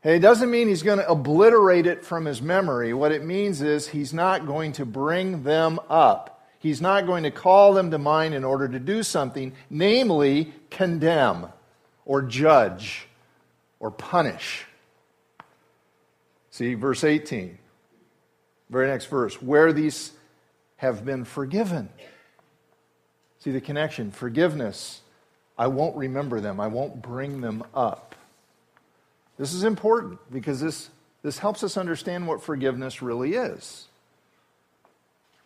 Hey, 0.00 0.16
it 0.16 0.20
doesn't 0.20 0.50
mean 0.50 0.68
he's 0.68 0.84
going 0.84 0.98
to 0.98 1.10
obliterate 1.10 1.86
it 1.86 2.04
from 2.04 2.24
his 2.24 2.40
memory. 2.40 2.94
What 2.94 3.10
it 3.10 3.24
means 3.24 3.62
is 3.62 3.88
he's 3.88 4.14
not 4.14 4.46
going 4.46 4.72
to 4.72 4.86
bring 4.86 5.42
them 5.42 5.80
up. 5.90 6.46
He's 6.60 6.80
not 6.80 7.06
going 7.06 7.24
to 7.24 7.30
call 7.30 7.72
them 7.72 7.90
to 7.90 7.98
mind 7.98 8.34
in 8.34 8.44
order 8.44 8.68
to 8.68 8.78
do 8.78 9.02
something, 9.02 9.52
namely 9.70 10.52
condemn 10.70 11.48
or 12.04 12.22
judge 12.22 13.08
or 13.80 13.90
punish. 13.90 14.66
See, 16.50 16.74
verse 16.74 17.04
18. 17.04 17.58
Very 18.70 18.86
next 18.86 19.06
verse. 19.06 19.40
Where 19.40 19.72
these 19.72 20.12
have 20.76 21.04
been 21.04 21.24
forgiven. 21.24 21.88
See 23.40 23.50
the 23.50 23.60
connection. 23.60 24.10
Forgiveness. 24.10 25.00
I 25.56 25.66
won't 25.66 25.96
remember 25.96 26.40
them, 26.40 26.60
I 26.60 26.68
won't 26.68 27.02
bring 27.02 27.40
them 27.40 27.64
up. 27.74 28.07
This 29.38 29.54
is 29.54 29.64
important 29.64 30.18
because 30.32 30.60
this, 30.60 30.90
this 31.22 31.38
helps 31.38 31.62
us 31.62 31.76
understand 31.76 32.26
what 32.26 32.42
forgiveness 32.42 33.00
really 33.00 33.34
is. 33.34 33.86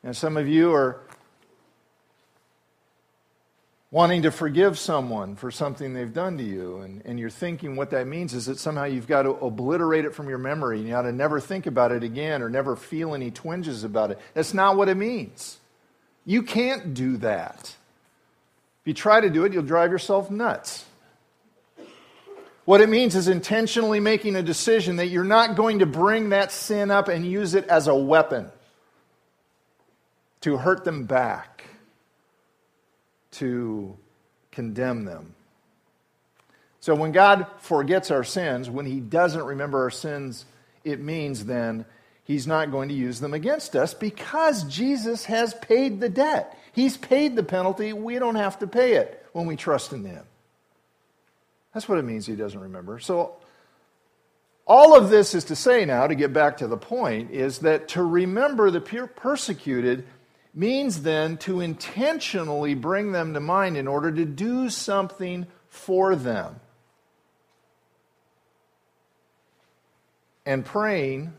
And 0.02 0.16
some 0.16 0.36
of 0.36 0.48
you 0.48 0.72
are 0.74 1.00
wanting 3.90 4.22
to 4.22 4.30
forgive 4.30 4.78
someone 4.78 5.36
for 5.36 5.50
something 5.50 5.92
they've 5.92 6.14
done 6.14 6.38
to 6.38 6.42
you, 6.42 6.78
and, 6.78 7.02
and 7.04 7.20
you're 7.20 7.28
thinking 7.28 7.76
what 7.76 7.90
that 7.90 8.06
means 8.06 8.32
is 8.32 8.46
that 8.46 8.58
somehow 8.58 8.84
you've 8.84 9.06
got 9.06 9.24
to 9.24 9.30
obliterate 9.30 10.06
it 10.06 10.14
from 10.14 10.30
your 10.30 10.38
memory 10.38 10.78
and 10.78 10.88
you 10.88 10.94
ought 10.94 11.02
to 11.02 11.12
never 11.12 11.38
think 11.38 11.66
about 11.66 11.92
it 11.92 12.02
again 12.02 12.40
or 12.40 12.48
never 12.48 12.74
feel 12.74 13.14
any 13.14 13.30
twinges 13.30 13.84
about 13.84 14.10
it. 14.10 14.18
That's 14.32 14.54
not 14.54 14.78
what 14.78 14.88
it 14.88 14.96
means. 14.96 15.58
You 16.24 16.42
can't 16.42 16.94
do 16.94 17.18
that. 17.18 17.76
If 18.80 18.86
you 18.86 18.94
try 18.94 19.20
to 19.20 19.28
do 19.28 19.44
it, 19.44 19.52
you'll 19.52 19.62
drive 19.62 19.92
yourself 19.92 20.30
nuts. 20.30 20.86
What 22.64 22.80
it 22.80 22.88
means 22.88 23.16
is 23.16 23.26
intentionally 23.26 23.98
making 23.98 24.36
a 24.36 24.42
decision 24.42 24.96
that 24.96 25.08
you're 25.08 25.24
not 25.24 25.56
going 25.56 25.80
to 25.80 25.86
bring 25.86 26.28
that 26.28 26.52
sin 26.52 26.90
up 26.90 27.08
and 27.08 27.26
use 27.26 27.54
it 27.54 27.66
as 27.66 27.88
a 27.88 27.94
weapon 27.94 28.50
to 30.42 30.56
hurt 30.56 30.84
them 30.84 31.04
back 31.04 31.64
to 33.32 33.96
condemn 34.52 35.04
them. 35.04 35.34
So 36.80 36.94
when 36.94 37.12
God 37.12 37.46
forgets 37.58 38.10
our 38.10 38.24
sins, 38.24 38.68
when 38.68 38.86
He 38.86 39.00
doesn't 39.00 39.44
remember 39.44 39.82
our 39.82 39.90
sins, 39.90 40.44
it 40.84 41.00
means 41.00 41.44
then 41.44 41.84
He's 42.24 42.46
not 42.46 42.70
going 42.70 42.88
to 42.88 42.94
use 42.94 43.18
them 43.18 43.34
against 43.34 43.74
us 43.74 43.94
because 43.94 44.64
Jesus 44.64 45.24
has 45.24 45.54
paid 45.54 46.00
the 46.00 46.08
debt. 46.08 46.56
He's 46.72 46.96
paid 46.96 47.34
the 47.34 47.42
penalty. 47.42 47.92
We 47.92 48.18
don't 48.18 48.36
have 48.36 48.60
to 48.60 48.66
pay 48.66 48.94
it 48.94 49.26
when 49.32 49.46
we 49.46 49.56
trust 49.56 49.92
in 49.92 50.04
Him. 50.04 50.24
That's 51.72 51.88
what 51.88 51.98
it 51.98 52.04
means 52.04 52.26
He 52.26 52.36
doesn't 52.36 52.60
remember. 52.60 52.98
So 52.98 53.36
all 54.66 54.96
of 54.96 55.10
this 55.10 55.34
is 55.34 55.44
to 55.44 55.56
say 55.56 55.84
now, 55.84 56.06
to 56.06 56.14
get 56.14 56.32
back 56.32 56.58
to 56.58 56.66
the 56.66 56.76
point, 56.76 57.30
is 57.30 57.60
that 57.60 57.88
to 57.88 58.02
remember 58.02 58.70
the 58.70 58.80
persecuted 58.80 60.04
means 60.54 61.02
then 61.02 61.36
to 61.38 61.60
intentionally 61.60 62.74
bring 62.74 63.12
them 63.12 63.34
to 63.34 63.40
mind 63.40 63.76
in 63.76 63.88
order 63.88 64.12
to 64.12 64.24
do 64.24 64.68
something 64.68 65.46
for 65.68 66.14
them. 66.14 66.60
And 70.44 70.64
praying 70.64 71.32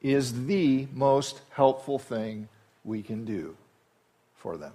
is 0.00 0.46
the 0.46 0.86
most 0.92 1.40
helpful 1.50 1.98
thing 1.98 2.48
we 2.84 3.02
can 3.02 3.24
do 3.24 3.56
for 4.36 4.56
them. 4.56 4.72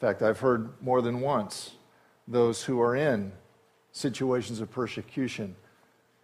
In 0.00 0.06
fact, 0.06 0.22
I've 0.22 0.40
heard 0.40 0.70
more 0.82 1.00
than 1.00 1.20
once 1.20 1.72
those 2.28 2.64
who 2.64 2.80
are 2.80 2.94
in 2.94 3.32
situations 3.92 4.60
of 4.60 4.70
persecution 4.70 5.56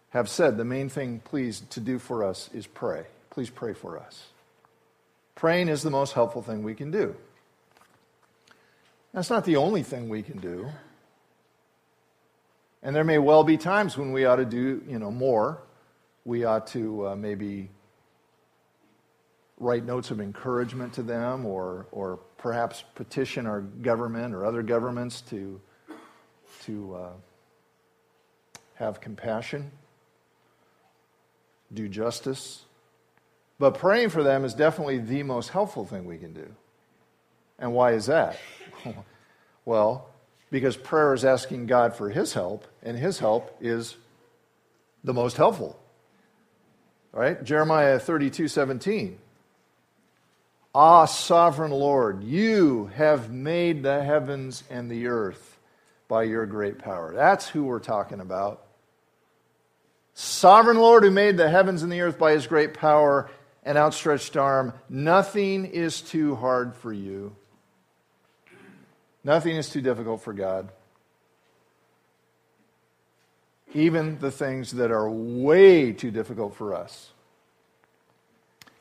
have 0.09 0.29
said 0.29 0.57
the 0.57 0.65
main 0.65 0.89
thing, 0.89 1.21
please, 1.25 1.63
to 1.71 1.79
do 1.79 1.97
for 1.97 2.23
us 2.23 2.49
is 2.53 2.67
pray. 2.67 3.05
Please 3.31 3.49
pray 3.49 3.73
for 3.73 3.97
us. 3.97 4.27
Praying 5.33 5.69
is 5.69 5.81
the 5.81 5.89
most 5.89 6.13
helpful 6.13 6.43
thing 6.43 6.61
we 6.61 6.75
can 6.75 6.91
do. 6.91 7.15
That's 9.11 9.31
not 9.31 9.43
the 9.45 9.55
only 9.55 9.81
thing 9.81 10.07
we 10.07 10.21
can 10.21 10.39
do. 10.39 10.69
And 12.83 12.95
there 12.95 13.03
may 13.03 13.17
well 13.17 13.43
be 13.43 13.57
times 13.57 13.97
when 13.97 14.11
we 14.11 14.25
ought 14.25 14.35
to 14.35 14.45
do, 14.45 14.83
you 14.87 14.99
know, 14.99 15.09
more. 15.09 15.63
We 16.25 16.43
ought 16.43 16.67
to 16.67 17.07
uh, 17.07 17.15
maybe 17.15 17.69
write 19.57 19.85
notes 19.85 20.11
of 20.11 20.19
encouragement 20.19 20.93
to 20.93 21.03
them 21.03 21.45
or, 21.45 21.87
or 21.91 22.19
perhaps 22.43 22.83
petition 22.93 23.47
our 23.47 23.61
government 23.61 24.35
or 24.35 24.45
other 24.45 24.61
governments 24.61 25.21
to, 25.21 25.61
to 26.65 26.93
uh, 26.93 27.09
have 28.75 28.99
compassion, 28.99 29.71
do 31.73 31.87
justice. 31.87 32.65
But 33.59 33.75
praying 33.75 34.09
for 34.09 34.23
them 34.23 34.43
is 34.43 34.53
definitely 34.53 34.97
the 34.97 35.23
most 35.23 35.51
helpful 35.51 35.85
thing 35.85 36.03
we 36.03 36.17
can 36.17 36.33
do. 36.33 36.53
And 37.57 37.73
why 37.73 37.93
is 37.93 38.07
that? 38.07 38.37
well, 39.65 40.09
because 40.51 40.75
prayer 40.75 41.13
is 41.13 41.23
asking 41.23 41.67
God 41.67 41.95
for 41.95 42.09
His 42.09 42.33
help, 42.33 42.67
and 42.83 42.97
His 42.97 43.19
help 43.19 43.55
is 43.61 43.95
the 45.01 45.13
most 45.13 45.37
helpful. 45.37 45.79
All 47.13 47.21
right? 47.21 47.41
Jeremiah 47.41 47.99
32 47.99 48.49
17. 48.49 49.17
Ah, 50.75 51.05
sovereign 51.05 51.71
Lord, 51.71 52.23
you 52.23 52.87
have 52.95 53.31
made 53.31 53.83
the 53.83 54.03
heavens 54.03 54.63
and 54.71 54.89
the 54.89 55.07
earth 55.07 55.59
by 56.07 56.23
your 56.23 56.47
great 56.47 56.79
power. 56.79 57.13
That's 57.13 57.47
who 57.47 57.65
we're 57.65 57.79
talking 57.79 58.19
about. 58.19 58.65
Sovereign 60.15 60.77
Lord, 60.77 61.03
who 61.03 61.11
made 61.11 61.37
the 61.37 61.49
heavens 61.49 61.83
and 61.83 61.91
the 61.91 62.01
earth 62.01 62.17
by 62.17 62.31
his 62.31 62.47
great 62.47 62.73
power 62.73 63.29
and 63.63 63.77
outstretched 63.77 64.35
arm, 64.35 64.73
nothing 64.89 65.65
is 65.65 66.01
too 66.01 66.35
hard 66.35 66.75
for 66.75 66.91
you. 66.91 67.35
Nothing 69.23 69.55
is 69.55 69.69
too 69.69 69.81
difficult 69.81 70.21
for 70.21 70.33
God. 70.33 70.69
Even 73.73 74.19
the 74.19 74.31
things 74.31 74.71
that 74.73 74.91
are 74.91 75.09
way 75.09 75.93
too 75.93 76.11
difficult 76.11 76.55
for 76.55 76.75
us. 76.75 77.12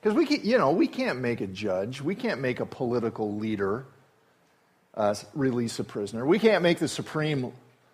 Because 0.02 0.16
we 0.16 0.26
can, 0.26 0.40
you 0.42 0.58
know, 0.58 0.72
we 0.72 0.88
can't 0.88 1.20
make 1.20 1.40
a 1.40 1.46
judge, 1.46 2.00
we 2.00 2.16
can't 2.16 2.40
make 2.40 2.58
a 2.58 2.66
political 2.66 3.36
leader 3.36 3.86
uh, 4.94 5.14
release 5.32 5.78
a 5.78 5.84
prisoner. 5.84 6.26
We 6.26 6.40
can't 6.40 6.62
make 6.62 6.80
the 6.80 6.88
supreme 6.88 7.52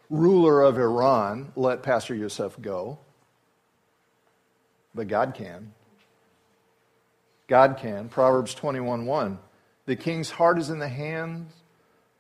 ruler 0.08 0.62
of 0.62 0.78
Iran 0.78 1.52
let 1.54 1.82
Pastor 1.82 2.14
Youssef 2.14 2.58
go. 2.60 2.98
But 4.94 5.08
God 5.08 5.34
can. 5.34 5.74
God 7.46 7.76
can. 7.78 8.08
Proverbs 8.08 8.54
21 8.54 9.04
1. 9.04 9.38
The 9.84 9.96
king's 9.96 10.30
heart 10.30 10.58
is 10.58 10.70
in 10.70 10.78
the 10.78 10.88
hands 10.88 11.52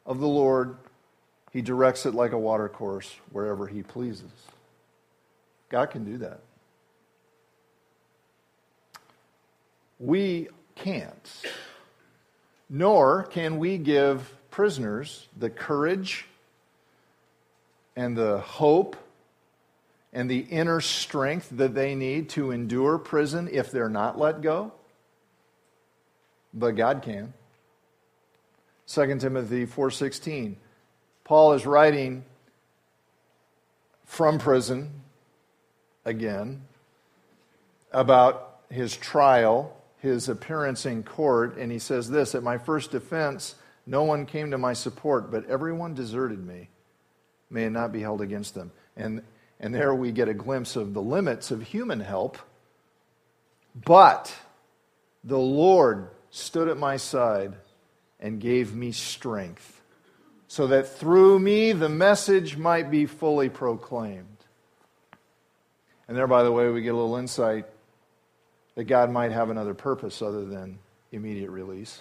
of 0.04 0.20
the 0.20 0.28
Lord. 0.28 0.76
He 1.50 1.62
directs 1.62 2.04
it 2.04 2.14
like 2.14 2.32
a 2.32 2.38
watercourse 2.38 3.10
wherever 3.32 3.66
he 3.66 3.82
pleases. 3.82 4.30
God 5.70 5.86
can 5.90 6.04
do 6.04 6.18
that. 6.18 6.40
We 9.98 10.48
can't. 10.74 11.42
Nor 12.70 13.24
can 13.24 13.58
we 13.58 13.78
give 13.78 14.34
prisoners 14.50 15.28
the 15.36 15.50
courage 15.50 16.26
and 17.96 18.16
the 18.16 18.38
hope 18.38 18.96
and 20.12 20.30
the 20.30 20.40
inner 20.40 20.80
strength 20.80 21.48
that 21.52 21.74
they 21.74 21.94
need 21.94 22.28
to 22.30 22.50
endure 22.50 22.98
prison 22.98 23.48
if 23.50 23.70
they're 23.70 23.88
not 23.88 24.18
let 24.18 24.40
go. 24.40 24.72
But 26.54 26.76
God 26.76 27.02
can. 27.02 27.34
2 28.86 29.18
Timothy 29.18 29.66
4:16. 29.66 30.56
Paul 31.24 31.52
is 31.52 31.66
writing 31.66 32.24
from 34.06 34.38
prison 34.38 35.02
again 36.06 36.62
about 37.92 38.60
his 38.70 38.96
trial 38.96 39.77
his 40.00 40.28
appearance 40.28 40.86
in 40.86 41.02
court, 41.02 41.56
and 41.56 41.72
he 41.72 41.78
says 41.78 42.10
this 42.10 42.34
At 42.34 42.42
my 42.42 42.58
first 42.58 42.90
defense, 42.90 43.54
no 43.86 44.04
one 44.04 44.26
came 44.26 44.50
to 44.50 44.58
my 44.58 44.72
support, 44.72 45.30
but 45.30 45.48
everyone 45.48 45.94
deserted 45.94 46.44
me. 46.44 46.68
May 47.50 47.64
it 47.64 47.70
not 47.70 47.92
be 47.92 48.00
held 48.00 48.20
against 48.20 48.54
them. 48.54 48.70
And, 48.96 49.22
and 49.58 49.74
there 49.74 49.94
we 49.94 50.12
get 50.12 50.28
a 50.28 50.34
glimpse 50.34 50.76
of 50.76 50.92
the 50.92 51.02
limits 51.02 51.50
of 51.50 51.62
human 51.62 52.00
help. 52.00 52.38
But 53.74 54.34
the 55.24 55.38
Lord 55.38 56.10
stood 56.30 56.68
at 56.68 56.76
my 56.76 56.96
side 56.96 57.54
and 58.20 58.40
gave 58.40 58.74
me 58.74 58.92
strength, 58.92 59.80
so 60.48 60.66
that 60.66 60.88
through 60.88 61.38
me 61.38 61.72
the 61.72 61.88
message 61.88 62.56
might 62.56 62.90
be 62.90 63.06
fully 63.06 63.48
proclaimed. 63.48 64.26
And 66.06 66.16
there, 66.16 66.26
by 66.26 66.42
the 66.42 66.52
way, 66.52 66.68
we 66.68 66.82
get 66.82 66.94
a 66.94 66.96
little 66.96 67.16
insight 67.16 67.66
that 68.78 68.84
God 68.84 69.10
might 69.10 69.32
have 69.32 69.50
another 69.50 69.74
purpose 69.74 70.22
other 70.22 70.44
than 70.44 70.78
immediate 71.10 71.50
release. 71.50 72.00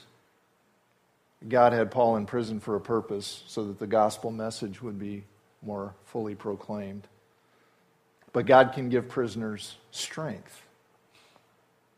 God 1.50 1.74
had 1.74 1.90
Paul 1.90 2.18
in 2.18 2.28
prison 2.28 2.60
for 2.60 2.76
a 2.76 2.80
purpose 2.80 3.44
so 3.48 3.66
that 3.66 3.80
the 3.80 3.88
gospel 3.88 4.30
message 4.30 4.80
would 4.80 5.00
be 5.00 5.24
more 5.64 5.96
fully 6.06 6.36
proclaimed. 6.36 7.08
But 8.32 8.46
God 8.46 8.74
can 8.74 8.90
give 8.90 9.10
prisoners 9.10 9.78
strength. 9.90 10.62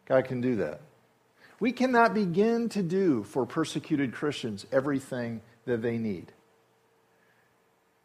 God 0.06 0.24
can 0.24 0.39
do 0.39 0.56
that. 0.56 0.80
We 1.60 1.74
cannot 1.74 2.13
begin 2.13 2.70
to 2.70 2.82
do 2.82 3.24
for 3.24 3.46
persecuted 3.46 4.13
Christians 4.13 4.65
everything 4.72 5.42
that 5.65 5.82
they 5.82 5.98
need. 5.98 6.32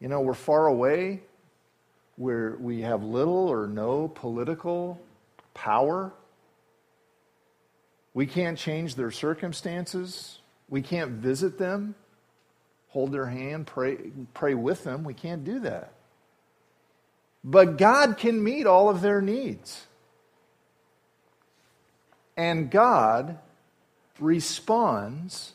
You 0.01 0.09
know, 0.09 0.19
we're 0.19 0.33
far 0.33 0.67
away, 0.67 1.21
where 2.17 2.57
we 2.59 2.81
have 2.81 3.01
little 3.01 3.47
or 3.47 3.65
no 3.65 4.09
political 4.09 4.99
power 5.53 6.11
we 8.15 8.25
can't 8.25 8.57
change 8.57 8.95
their 8.95 9.11
circumstances. 9.11 10.39
We 10.69 10.81
can't 10.81 11.11
visit 11.11 11.59
them, 11.59 11.93
hold 12.87 13.11
their 13.11 13.27
hand, 13.27 13.67
pray, 13.67 13.97
pray 14.33 14.55
with 14.55 14.85
them. 14.85 15.03
We 15.03 15.13
can't 15.13 15.43
do 15.43 15.59
that. 15.59 15.91
But 17.43 17.77
God 17.77 18.17
can 18.17 18.41
meet 18.43 18.65
all 18.65 18.89
of 18.89 19.01
their 19.01 19.21
needs. 19.21 19.85
And 22.37 22.71
God 22.71 23.37
responds 24.19 25.51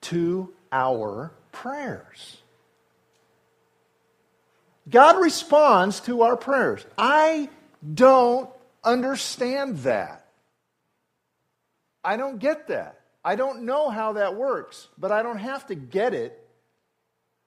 to 0.00 0.52
our 0.72 1.32
prayers. 1.52 2.38
God 4.88 5.20
responds 5.20 6.00
to 6.00 6.22
our 6.22 6.36
prayers. 6.36 6.84
I 6.96 7.50
don't 7.94 8.48
understand 8.82 9.78
that. 9.80 10.19
I 12.02 12.16
don't 12.16 12.38
get 12.38 12.68
that. 12.68 13.00
I 13.24 13.36
don't 13.36 13.64
know 13.64 13.90
how 13.90 14.14
that 14.14 14.34
works, 14.36 14.88
but 14.96 15.12
I 15.12 15.22
don't 15.22 15.38
have 15.38 15.66
to 15.66 15.74
get 15.74 16.14
it. 16.14 16.36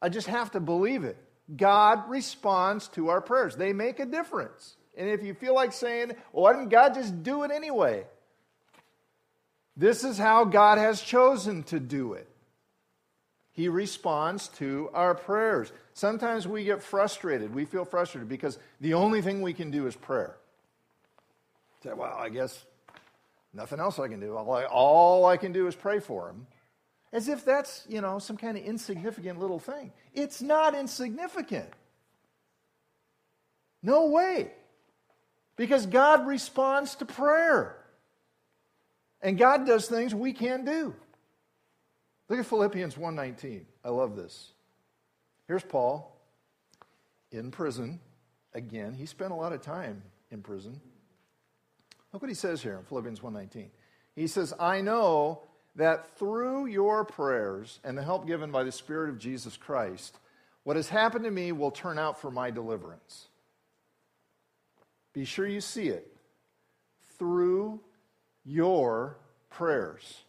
I 0.01 0.09
just 0.09 0.27
have 0.27 0.51
to 0.51 0.59
believe 0.59 1.03
it. 1.03 1.17
God 1.55 2.09
responds 2.09 2.87
to 2.89 3.09
our 3.09 3.21
prayers, 3.21 3.55
they 3.55 3.73
make 3.73 3.99
a 3.99 4.05
difference. 4.05 4.75
And 4.95 5.09
if 5.09 5.23
you 5.23 5.33
feel 5.33 5.55
like 5.55 5.73
saying, 5.73 6.09
well, 6.31 6.43
why 6.43 6.53
didn't 6.53 6.69
God 6.69 6.93
just 6.93 7.23
do 7.23 7.43
it 7.43 7.51
anyway? 7.51 8.05
This 9.75 10.03
is 10.03 10.19
how 10.19 10.45
God 10.45 10.77
has 10.77 11.01
chosen 11.01 11.63
to 11.63 11.79
do 11.79 12.13
it. 12.13 12.29
He 13.53 13.69
responds 13.69 14.49
to 14.59 14.89
our 14.93 15.15
prayers. 15.15 15.71
Sometimes 15.93 16.47
we 16.47 16.63
get 16.63 16.83
frustrated. 16.83 17.53
We 17.53 17.65
feel 17.65 17.85
frustrated 17.85 18.29
because 18.29 18.57
the 18.81 18.95
only 18.95 19.21
thing 19.21 19.41
we 19.41 19.53
can 19.53 19.71
do 19.71 19.87
is 19.87 19.95
prayer. 19.95 20.35
Say, 21.83 21.93
well, 21.93 22.15
I 22.17 22.29
guess 22.29 22.65
Nothing 23.53 23.79
else 23.79 23.99
I 23.99 24.07
can 24.07 24.19
do. 24.19 24.35
All 24.35 24.51
I, 24.51 24.65
all 24.65 25.25
I 25.25 25.37
can 25.37 25.51
do 25.51 25.67
is 25.67 25.75
pray 25.75 25.99
for 25.99 26.29
him. 26.29 26.47
As 27.11 27.27
if 27.27 27.45
that's, 27.45 27.85
you 27.87 28.01
know, 28.01 28.17
some 28.17 28.37
kind 28.37 28.57
of 28.57 28.63
insignificant 28.63 29.39
little 29.39 29.59
thing. 29.59 29.91
It's 30.13 30.41
not 30.41 30.73
insignificant. 30.73 31.69
No 33.83 34.07
way. 34.07 34.51
Because 35.55 35.85
God 35.85 36.25
responds 36.25 36.95
to 36.95 37.05
prayer. 37.05 37.77
And 39.21 39.37
God 39.37 39.67
does 39.67 39.87
things 39.87 40.15
we 40.15 40.33
can't 40.33 40.65
do. 40.65 40.95
Look 42.29 42.39
at 42.39 42.45
Philippians 42.45 42.95
1:19. 42.95 43.65
I 43.83 43.89
love 43.89 44.15
this. 44.15 44.51
Here's 45.47 45.63
Paul 45.63 46.19
in 47.31 47.51
prison. 47.51 47.99
Again, 48.53 48.93
he 48.93 49.05
spent 49.05 49.31
a 49.31 49.35
lot 49.35 49.53
of 49.53 49.61
time 49.61 50.01
in 50.31 50.41
prison. 50.41 50.81
Look 52.13 52.21
what 52.21 52.29
he 52.29 52.35
says 52.35 52.61
here 52.61 52.77
in 52.77 52.85
Philippians 52.85 53.21
1:19. 53.21 53.71
He 54.15 54.27
says, 54.27 54.53
"I 54.59 54.81
know 54.81 55.47
that 55.75 56.15
through 56.15 56.67
your 56.67 57.03
prayers 57.03 57.79
and 57.83 57.97
the 57.97 58.03
help 58.03 58.27
given 58.27 58.51
by 58.51 58.63
the 58.63 58.71
Spirit 58.71 59.09
of 59.09 59.17
Jesus 59.17 59.57
Christ, 59.57 60.19
what 60.63 60.75
has 60.75 60.89
happened 60.89 61.25
to 61.25 61.31
me 61.31 61.51
will 61.51 61.71
turn 61.71 61.97
out 61.97 62.19
for 62.19 62.29
my 62.29 62.51
deliverance." 62.51 63.29
Be 65.11 65.25
sure 65.25 65.47
you 65.47 65.61
see 65.61 65.89
it 65.89 66.15
through 67.17 67.83
your 68.43 69.17
prayers. 69.49 70.23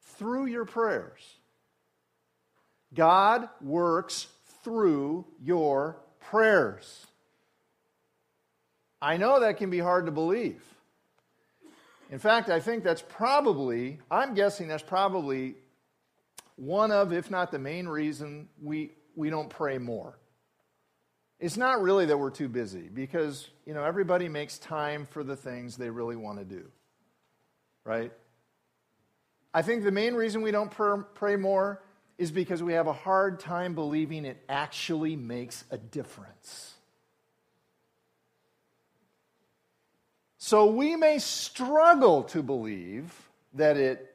Through 0.00 0.46
your 0.46 0.64
prayers. 0.64 1.38
God 2.92 3.48
works 3.60 4.26
through 4.62 5.26
your 5.40 5.96
prayers. 6.18 7.06
I 9.00 9.16
know 9.16 9.40
that 9.40 9.56
can 9.56 9.70
be 9.70 9.78
hard 9.78 10.06
to 10.06 10.12
believe. 10.12 10.71
In 12.12 12.18
fact, 12.18 12.50
I 12.50 12.60
think 12.60 12.84
that's 12.84 13.00
probably, 13.00 13.98
I'm 14.10 14.34
guessing 14.34 14.68
that's 14.68 14.82
probably 14.82 15.54
one 16.56 16.92
of, 16.92 17.10
if 17.10 17.30
not 17.30 17.50
the 17.50 17.58
main 17.58 17.88
reason, 17.88 18.50
we, 18.60 18.90
we 19.16 19.30
don't 19.30 19.48
pray 19.48 19.78
more. 19.78 20.18
It's 21.40 21.56
not 21.56 21.80
really 21.80 22.04
that 22.04 22.18
we're 22.18 22.28
too 22.28 22.50
busy 22.50 22.90
because, 22.92 23.48
you 23.64 23.72
know, 23.72 23.82
everybody 23.82 24.28
makes 24.28 24.58
time 24.58 25.06
for 25.06 25.24
the 25.24 25.34
things 25.34 25.78
they 25.78 25.88
really 25.88 26.14
want 26.14 26.38
to 26.38 26.44
do, 26.44 26.66
right? 27.82 28.12
I 29.54 29.62
think 29.62 29.82
the 29.82 29.90
main 29.90 30.12
reason 30.12 30.42
we 30.42 30.50
don't 30.50 30.70
pray 30.70 31.36
more 31.36 31.82
is 32.18 32.30
because 32.30 32.62
we 32.62 32.74
have 32.74 32.88
a 32.88 32.92
hard 32.92 33.40
time 33.40 33.74
believing 33.74 34.26
it 34.26 34.36
actually 34.50 35.16
makes 35.16 35.64
a 35.70 35.78
difference. 35.78 36.71
So 40.44 40.66
we 40.66 40.96
may 40.96 41.20
struggle 41.20 42.24
to 42.24 42.42
believe 42.42 43.14
that 43.54 43.76
it, 43.76 44.12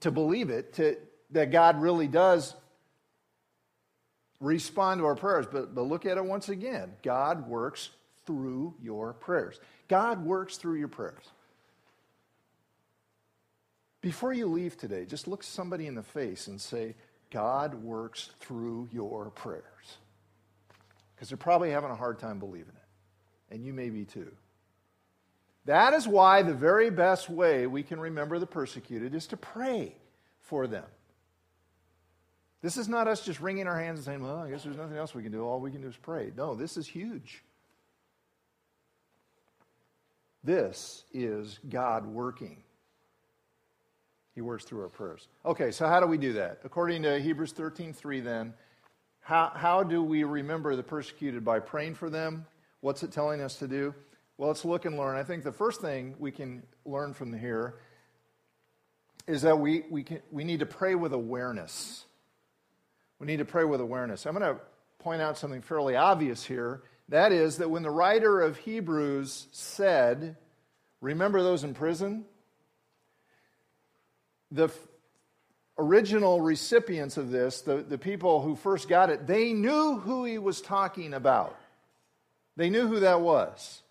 to 0.00 0.10
believe 0.10 0.48
it, 0.48 0.72
to, 0.72 0.96
that 1.32 1.50
God 1.50 1.82
really 1.82 2.06
does 2.06 2.54
respond 4.40 5.00
to 5.00 5.04
our 5.04 5.14
prayers. 5.14 5.44
But, 5.52 5.74
but 5.74 5.82
look 5.82 6.06
at 6.06 6.16
it 6.16 6.24
once 6.24 6.48
again 6.48 6.94
God 7.02 7.46
works 7.46 7.90
through 8.24 8.74
your 8.80 9.12
prayers. 9.12 9.60
God 9.88 10.24
works 10.24 10.56
through 10.56 10.76
your 10.76 10.88
prayers. 10.88 11.24
Before 14.00 14.32
you 14.32 14.46
leave 14.46 14.78
today, 14.78 15.04
just 15.04 15.28
look 15.28 15.42
somebody 15.42 15.86
in 15.86 15.94
the 15.94 16.02
face 16.02 16.46
and 16.46 16.58
say, 16.58 16.94
God 17.30 17.74
works 17.74 18.30
through 18.40 18.88
your 18.90 19.28
prayers. 19.32 19.98
Because 21.14 21.28
they're 21.28 21.36
probably 21.36 21.70
having 21.70 21.90
a 21.90 21.94
hard 21.94 22.18
time 22.18 22.38
believing 22.38 22.74
it. 22.74 23.54
And 23.54 23.66
you 23.66 23.74
may 23.74 23.90
be 23.90 24.06
too. 24.06 24.32
That 25.64 25.94
is 25.94 26.08
why 26.08 26.42
the 26.42 26.54
very 26.54 26.90
best 26.90 27.30
way 27.30 27.66
we 27.66 27.82
can 27.82 28.00
remember 28.00 28.38
the 28.38 28.46
persecuted 28.46 29.14
is 29.14 29.26
to 29.28 29.36
pray 29.36 29.94
for 30.40 30.66
them. 30.66 30.84
This 32.62 32.76
is 32.76 32.88
not 32.88 33.08
us 33.08 33.24
just 33.24 33.40
wringing 33.40 33.66
our 33.66 33.78
hands 33.78 33.98
and 33.98 34.04
saying, 34.04 34.22
well, 34.22 34.38
I 34.38 34.50
guess 34.50 34.62
there's 34.62 34.76
nothing 34.76 34.96
else 34.96 35.14
we 35.14 35.22
can 35.22 35.32
do. 35.32 35.44
All 35.44 35.60
we 35.60 35.70
can 35.70 35.82
do 35.82 35.88
is 35.88 35.96
pray. 35.96 36.32
No, 36.36 36.54
this 36.54 36.76
is 36.76 36.86
huge. 36.86 37.42
This 40.44 41.04
is 41.12 41.58
God 41.68 42.06
working. 42.06 42.62
He 44.34 44.40
works 44.40 44.64
through 44.64 44.82
our 44.82 44.88
prayers. 44.88 45.28
Okay, 45.44 45.70
so 45.70 45.86
how 45.86 46.00
do 46.00 46.06
we 46.06 46.18
do 46.18 46.32
that? 46.34 46.60
According 46.64 47.02
to 47.02 47.20
Hebrews 47.20 47.52
13:3 47.52 48.24
then, 48.24 48.54
how, 49.20 49.52
how 49.54 49.82
do 49.82 50.02
we 50.02 50.24
remember 50.24 50.74
the 50.74 50.82
persecuted 50.82 51.44
by 51.44 51.60
praying 51.60 51.94
for 51.94 52.10
them? 52.10 52.46
What's 52.80 53.02
it 53.04 53.12
telling 53.12 53.40
us 53.40 53.56
to 53.58 53.68
do? 53.68 53.94
Well, 54.42 54.48
let's 54.48 54.64
look 54.64 54.86
and 54.86 54.98
learn. 54.98 55.16
I 55.16 55.22
think 55.22 55.44
the 55.44 55.52
first 55.52 55.80
thing 55.80 56.16
we 56.18 56.32
can 56.32 56.64
learn 56.84 57.14
from 57.14 57.32
here 57.32 57.76
is 59.28 59.42
that 59.42 59.60
we, 59.60 59.84
we, 59.88 60.02
can, 60.02 60.18
we 60.32 60.42
need 60.42 60.58
to 60.58 60.66
pray 60.66 60.96
with 60.96 61.12
awareness. 61.12 62.04
We 63.20 63.28
need 63.28 63.36
to 63.36 63.44
pray 63.44 63.62
with 63.62 63.80
awareness. 63.80 64.26
I'm 64.26 64.36
going 64.36 64.56
to 64.56 64.60
point 64.98 65.22
out 65.22 65.38
something 65.38 65.62
fairly 65.62 65.94
obvious 65.94 66.42
here. 66.42 66.82
That 67.08 67.30
is, 67.30 67.58
that 67.58 67.70
when 67.70 67.84
the 67.84 67.92
writer 67.92 68.40
of 68.40 68.56
Hebrews 68.56 69.46
said, 69.52 70.36
Remember 71.00 71.40
those 71.40 71.62
in 71.62 71.72
prison? 71.72 72.24
the 74.50 74.64
f- 74.64 74.88
original 75.78 76.40
recipients 76.40 77.16
of 77.16 77.30
this, 77.30 77.60
the, 77.60 77.76
the 77.76 77.96
people 77.96 78.42
who 78.42 78.56
first 78.56 78.88
got 78.88 79.08
it, 79.08 79.24
they 79.28 79.52
knew 79.52 80.00
who 80.00 80.24
he 80.24 80.38
was 80.38 80.60
talking 80.60 81.14
about. 81.14 81.56
They 82.56 82.70
knew 82.70 82.88
who 82.88 82.98
that 82.98 83.20
was. 83.20 83.82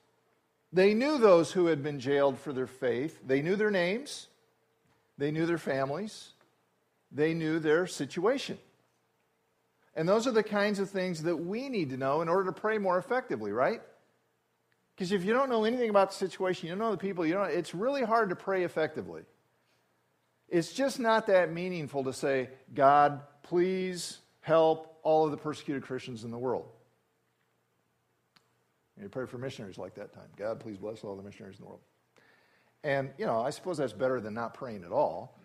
They 0.73 0.93
knew 0.93 1.17
those 1.17 1.51
who 1.51 1.65
had 1.65 1.83
been 1.83 1.99
jailed 1.99 2.39
for 2.39 2.53
their 2.53 2.67
faith. 2.67 3.19
They 3.25 3.41
knew 3.41 3.55
their 3.55 3.71
names. 3.71 4.27
They 5.17 5.31
knew 5.31 5.45
their 5.45 5.57
families. 5.57 6.29
They 7.11 7.33
knew 7.33 7.59
their 7.59 7.87
situation. 7.87 8.57
And 9.95 10.07
those 10.07 10.27
are 10.27 10.31
the 10.31 10.43
kinds 10.43 10.79
of 10.79 10.89
things 10.89 11.23
that 11.23 11.35
we 11.35 11.67
need 11.67 11.89
to 11.89 11.97
know 11.97 12.21
in 12.21 12.29
order 12.29 12.45
to 12.45 12.59
pray 12.59 12.77
more 12.77 12.97
effectively, 12.97 13.51
right? 13.51 13.81
Because 14.95 15.11
if 15.11 15.25
you 15.25 15.33
don't 15.33 15.49
know 15.49 15.65
anything 15.65 15.89
about 15.89 16.11
the 16.11 16.15
situation, 16.15 16.67
you 16.67 16.71
don't 16.73 16.79
know 16.79 16.91
the 16.91 16.97
people, 16.97 17.25
you 17.25 17.33
don't, 17.33 17.51
it's 17.51 17.75
really 17.75 18.03
hard 18.03 18.29
to 18.29 18.35
pray 18.35 18.63
effectively. 18.63 19.23
It's 20.47 20.71
just 20.71 20.99
not 20.99 21.27
that 21.27 21.51
meaningful 21.51 22.05
to 22.05 22.13
say, 22.13 22.49
God, 22.73 23.21
please 23.43 24.19
help 24.41 24.99
all 25.03 25.25
of 25.25 25.31
the 25.31 25.37
persecuted 25.37 25.83
Christians 25.83 26.23
in 26.23 26.31
the 26.31 26.37
world. 26.37 26.67
You 29.01 29.09
pray 29.09 29.25
for 29.25 29.37
missionaries 29.37 29.77
like 29.77 29.95
that 29.95 30.13
time. 30.13 30.27
God, 30.37 30.59
please 30.59 30.77
bless 30.77 31.03
all 31.03 31.15
the 31.15 31.23
missionaries 31.23 31.57
in 31.57 31.63
the 31.63 31.69
world. 31.69 31.81
And, 32.83 33.09
you 33.17 33.25
know, 33.25 33.41
I 33.41 33.49
suppose 33.49 33.77
that's 33.77 33.93
better 33.93 34.19
than 34.19 34.33
not 34.33 34.53
praying 34.53 34.83
at 34.83 34.91
all. 34.91 35.37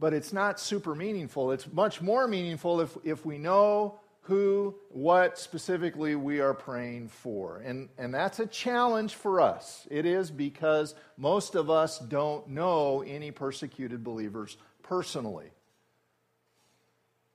But 0.00 0.12
it's 0.12 0.32
not 0.32 0.58
super 0.58 0.94
meaningful. 0.94 1.52
It's 1.52 1.72
much 1.72 2.00
more 2.00 2.26
meaningful 2.26 2.80
if, 2.80 2.96
if 3.04 3.24
we 3.24 3.38
know 3.38 4.00
who, 4.22 4.74
what 4.90 5.38
specifically 5.38 6.14
we 6.14 6.40
are 6.40 6.54
praying 6.54 7.08
for. 7.08 7.58
And, 7.58 7.88
and 7.98 8.12
that's 8.12 8.40
a 8.40 8.46
challenge 8.46 9.14
for 9.14 9.40
us. 9.40 9.86
It 9.90 10.06
is 10.06 10.30
because 10.30 10.94
most 11.16 11.54
of 11.54 11.70
us 11.70 11.98
don't 11.98 12.48
know 12.48 13.02
any 13.02 13.30
persecuted 13.30 14.02
believers 14.02 14.56
personally. 14.82 15.50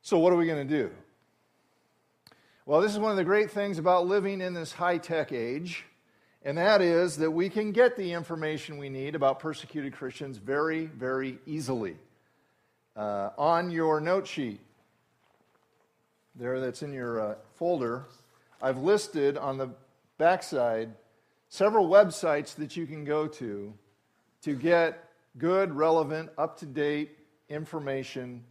So, 0.02 0.18
what 0.20 0.32
are 0.32 0.38
we 0.38 0.46
going 0.46 0.68
to 0.68 0.78
do? 0.78 0.92
Well, 2.68 2.82
this 2.82 2.92
is 2.92 3.00
one 3.00 3.12
of 3.12 3.18
the 3.18 3.24
great 3.24 3.50
things 3.50 3.78
about 3.78 4.08
living 4.08 4.42
in 4.42 4.54
this 4.54 4.74
high 4.74 4.98
tech 4.98 5.32
age, 5.32 5.86
and 6.44 6.58
that 6.58 6.82
is 6.82 7.16
that 7.16 7.32
we 7.32 7.48
can 7.50 7.72
get 7.72 7.96
the 7.96 8.12
information 8.12 8.78
we 8.78 8.90
need 8.90 9.16
about 9.16 9.40
persecuted 9.40 9.94
Christians 9.94 10.38
very, 10.38 10.88
very 10.88 11.40
easily. 11.46 11.96
Uh, 12.94 13.30
on 13.38 13.72
your 13.72 14.02
note 14.02 14.28
sheet, 14.28 14.60
there 16.36 16.60
that's 16.60 16.84
in 16.84 16.92
your 16.92 17.22
uh, 17.22 17.36
folder, 17.56 18.04
I've 18.62 18.80
listed 18.80 19.38
on 19.38 19.58
the 19.58 19.70
backside 20.18 20.90
several 21.48 21.88
websites 21.88 22.54
that 22.56 22.76
you 22.76 22.86
can 22.86 23.06
go 23.06 23.28
to 23.28 23.74
to 24.42 24.56
get 24.56 25.10
good, 25.38 25.74
relevant, 25.74 26.32
up 26.38 26.60
to 26.60 26.66
date 26.66 27.18
information 27.48 28.44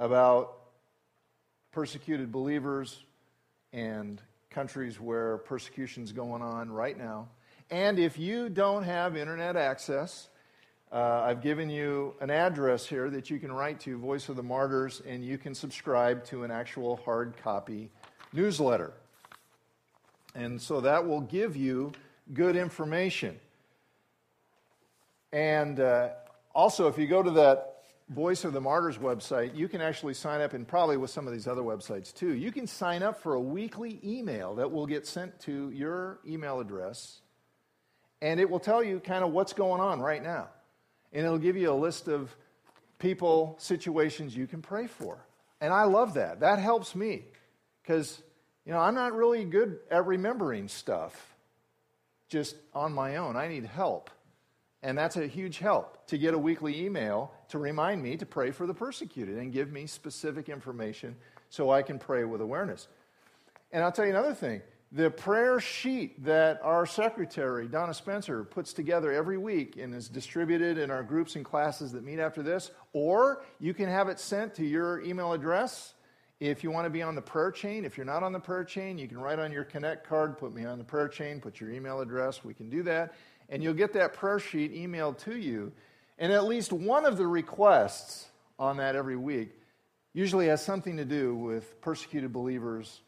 about 0.00 0.56
persecuted 1.70 2.32
believers 2.32 2.98
and 3.74 4.22
countries 4.50 5.00
where 5.00 5.38
persecution 5.38 6.04
is 6.04 6.12
going 6.12 6.40
on 6.40 6.70
right 6.70 6.96
now. 6.96 7.28
And 7.70 7.98
if 7.98 8.18
you 8.18 8.48
don't 8.48 8.84
have 8.84 9.16
internet 9.16 9.56
access, 9.56 10.28
uh, 10.92 11.24
I've 11.26 11.42
given 11.42 11.68
you 11.68 12.14
an 12.20 12.30
address 12.30 12.86
here 12.86 13.10
that 13.10 13.30
you 13.30 13.40
can 13.40 13.50
write 13.50 13.80
to, 13.80 13.98
Voice 13.98 14.28
of 14.28 14.36
the 14.36 14.44
Martyrs, 14.44 15.02
and 15.04 15.24
you 15.24 15.38
can 15.38 15.54
subscribe 15.54 16.24
to 16.26 16.44
an 16.44 16.52
actual 16.52 17.00
hard 17.04 17.34
copy 17.42 17.90
newsletter. 18.32 18.92
And 20.36 20.60
so 20.62 20.80
that 20.82 21.04
will 21.04 21.22
give 21.22 21.56
you 21.56 21.92
good 22.32 22.54
information. 22.54 23.40
And 25.32 25.80
uh, 25.80 26.10
also, 26.54 26.86
if 26.86 26.96
you 26.96 27.08
go 27.08 27.24
to 27.24 27.30
that 27.32 27.73
Voice 28.14 28.44
of 28.44 28.52
the 28.52 28.60
Martyrs 28.60 28.98
website, 28.98 29.54
you 29.54 29.68
can 29.68 29.80
actually 29.80 30.14
sign 30.14 30.40
up, 30.40 30.54
and 30.54 30.66
probably 30.66 30.96
with 30.96 31.10
some 31.10 31.26
of 31.26 31.32
these 31.32 31.46
other 31.46 31.62
websites 31.62 32.14
too. 32.14 32.34
You 32.34 32.52
can 32.52 32.66
sign 32.66 33.02
up 33.02 33.20
for 33.20 33.34
a 33.34 33.40
weekly 33.40 34.00
email 34.04 34.54
that 34.54 34.70
will 34.70 34.86
get 34.86 35.06
sent 35.06 35.40
to 35.40 35.70
your 35.70 36.20
email 36.26 36.60
address, 36.60 37.20
and 38.22 38.40
it 38.40 38.48
will 38.48 38.60
tell 38.60 38.82
you 38.82 39.00
kind 39.00 39.24
of 39.24 39.32
what's 39.32 39.52
going 39.52 39.80
on 39.80 40.00
right 40.00 40.22
now 40.22 40.48
and 41.14 41.24
it'll 41.24 41.38
give 41.38 41.56
you 41.56 41.70
a 41.70 41.72
list 41.72 42.08
of 42.08 42.36
people, 42.98 43.56
situations 43.58 44.36
you 44.36 44.46
can 44.46 44.60
pray 44.60 44.88
for. 44.88 45.24
And 45.60 45.72
I 45.72 45.84
love 45.84 46.14
that. 46.14 46.40
That 46.40 46.58
helps 46.58 46.94
me 46.94 47.24
because, 47.82 48.20
you 48.66 48.72
know, 48.72 48.80
I'm 48.80 48.94
not 48.94 49.14
really 49.14 49.44
good 49.44 49.78
at 49.90 50.04
remembering 50.06 50.68
stuff 50.68 51.36
just 52.28 52.56
on 52.74 52.92
my 52.92 53.16
own. 53.16 53.36
I 53.36 53.46
need 53.46 53.64
help. 53.64 54.10
And 54.84 54.98
that's 54.98 55.16
a 55.16 55.26
huge 55.26 55.58
help 55.58 56.06
to 56.08 56.18
get 56.18 56.34
a 56.34 56.38
weekly 56.38 56.84
email 56.84 57.32
to 57.48 57.58
remind 57.58 58.02
me 58.02 58.18
to 58.18 58.26
pray 58.26 58.50
for 58.50 58.66
the 58.66 58.74
persecuted 58.74 59.38
and 59.38 59.50
give 59.50 59.72
me 59.72 59.86
specific 59.86 60.50
information 60.50 61.16
so 61.48 61.70
I 61.70 61.80
can 61.80 61.98
pray 61.98 62.24
with 62.24 62.42
awareness. 62.42 62.86
And 63.72 63.82
I'll 63.82 63.90
tell 63.90 64.04
you 64.04 64.10
another 64.10 64.34
thing 64.34 64.60
the 64.92 65.10
prayer 65.10 65.58
sheet 65.58 66.22
that 66.24 66.60
our 66.62 66.84
secretary, 66.84 67.66
Donna 67.66 67.94
Spencer, 67.94 68.44
puts 68.44 68.74
together 68.74 69.10
every 69.10 69.38
week 69.38 69.78
and 69.78 69.94
is 69.94 70.08
distributed 70.08 70.76
in 70.76 70.90
our 70.90 71.02
groups 71.02 71.34
and 71.34 71.46
classes 71.46 71.92
that 71.92 72.04
meet 72.04 72.18
after 72.18 72.42
this, 72.42 72.70
or 72.92 73.42
you 73.58 73.72
can 73.72 73.88
have 73.88 74.08
it 74.08 74.20
sent 74.20 74.54
to 74.56 74.66
your 74.66 75.00
email 75.00 75.32
address. 75.32 75.94
If 76.40 76.62
you 76.62 76.70
want 76.70 76.84
to 76.84 76.90
be 76.90 77.00
on 77.00 77.14
the 77.14 77.22
prayer 77.22 77.50
chain, 77.50 77.86
if 77.86 77.96
you're 77.96 78.04
not 78.04 78.22
on 78.22 78.32
the 78.32 78.40
prayer 78.40 78.64
chain, 78.64 78.98
you 78.98 79.08
can 79.08 79.18
write 79.18 79.38
on 79.38 79.50
your 79.50 79.64
Connect 79.64 80.06
card, 80.06 80.36
put 80.36 80.54
me 80.54 80.66
on 80.66 80.76
the 80.76 80.84
prayer 80.84 81.08
chain, 81.08 81.40
put 81.40 81.58
your 81.58 81.70
email 81.70 82.00
address. 82.00 82.44
We 82.44 82.52
can 82.52 82.68
do 82.68 82.82
that. 82.82 83.14
And 83.48 83.62
you'll 83.62 83.74
get 83.74 83.92
that 83.94 84.14
prayer 84.14 84.38
sheet 84.38 84.74
emailed 84.74 85.18
to 85.24 85.36
you. 85.36 85.72
And 86.18 86.32
at 86.32 86.44
least 86.44 86.72
one 86.72 87.04
of 87.04 87.16
the 87.16 87.26
requests 87.26 88.26
on 88.58 88.78
that 88.78 88.96
every 88.96 89.16
week 89.16 89.50
usually 90.12 90.46
has 90.46 90.64
something 90.64 90.96
to 90.96 91.04
do 91.04 91.34
with 91.34 91.80
persecuted 91.80 92.32
believers 92.32 93.00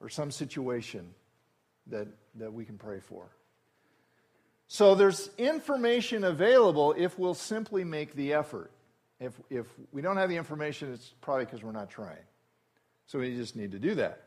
or 0.00 0.08
some 0.08 0.30
situation 0.30 1.14
that, 1.88 2.06
that 2.36 2.52
we 2.52 2.64
can 2.64 2.78
pray 2.78 3.00
for. 3.00 3.26
So 4.68 4.94
there's 4.94 5.28
information 5.36 6.24
available 6.24 6.94
if 6.96 7.18
we'll 7.18 7.34
simply 7.34 7.84
make 7.84 8.14
the 8.14 8.32
effort. 8.32 8.70
If, 9.20 9.34
if 9.50 9.66
we 9.92 10.00
don't 10.00 10.16
have 10.16 10.30
the 10.30 10.36
information, 10.36 10.92
it's 10.92 11.14
probably 11.20 11.44
because 11.44 11.62
we're 11.62 11.72
not 11.72 11.90
trying. 11.90 12.24
So 13.06 13.18
we 13.18 13.36
just 13.36 13.54
need 13.54 13.72
to 13.72 13.78
do 13.78 13.94
that. 13.96 14.22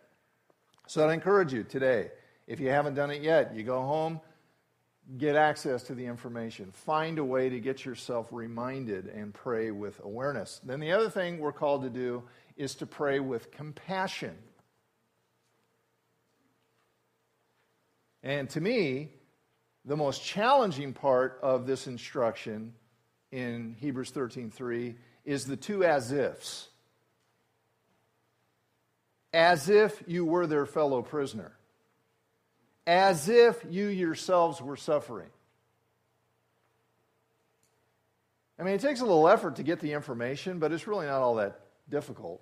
So 0.88 1.08
I'd 1.08 1.13
encourage 1.13 1.51
you 1.51 1.63
today, 1.63 2.12
if 2.47 2.60
you 2.60 2.69
haven't 2.69 2.93
done 2.93 3.10
it 3.10 3.23
yet, 3.23 3.56
you 3.56 3.63
go 3.63 3.82
home, 3.82 4.21
get 5.18 5.36
access 5.36 5.84
to 5.84 5.96
the 5.96 6.06
information. 6.06 6.72
Find 6.72 7.20
a 7.20 7.24
way 7.24 7.50
to 7.50 7.60
get 7.60 7.86
yourself 7.86 8.28
reminded 8.32 9.08
and 9.08 9.34
pray 9.34 9.72
with 9.72 10.00
awareness. 10.04 10.60
Then 10.63 10.80
the 10.80 10.91
other 10.91 11.10
thing 11.10 11.39
we're 11.39 11.54
called 11.54 11.84
to 11.84 11.89
do 11.89 12.24
is 12.58 12.76
to 12.76 12.86
pray 12.86 13.20
with 13.20 13.52
compassion. 13.52 14.36
And 18.24 18.50
to 18.52 18.62
me, 18.62 19.12
the 19.86 19.96
most 19.96 20.24
challenging 20.24 20.94
part 20.94 21.39
of 21.44 21.68
this 21.68 21.86
instruction 21.86 22.74
in 23.32 23.76
Hebrews 23.80 24.12
13:3 24.12 24.98
is 25.24 25.46
the 25.46 25.58
two 25.58 25.84
as 25.84 26.12
ifs. 26.12 26.70
As 29.32 29.70
if 29.70 30.02
you 30.08 30.26
were 30.26 30.48
their 30.48 30.65
fellow 30.65 31.04
prisoner. 31.04 31.52
As 32.88 33.30
if 33.30 33.65
you 33.69 33.88
yourselves 33.88 34.62
were 34.62 34.78
suffering. 34.78 35.30
I 38.60 38.63
mean, 38.63 38.76
it 38.76 38.82
takes 38.82 39.02
a 39.02 39.06
little 39.06 39.28
effort 39.28 39.58
to 39.58 39.63
get 39.63 39.80
the 39.80 39.93
information, 39.93 40.60
but 40.60 40.71
it's 40.71 40.88
really 40.88 41.08
not 41.08 41.21
all 41.21 41.36
that 41.36 41.60
difficult. 41.89 42.41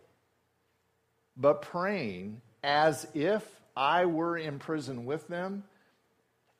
But 1.35 1.61
praying 1.61 2.41
as 2.63 3.07
if 3.13 3.43
I 3.75 4.05
were 4.05 4.37
in 4.37 4.59
prison 4.59 5.05
with 5.05 5.27
them 5.27 5.63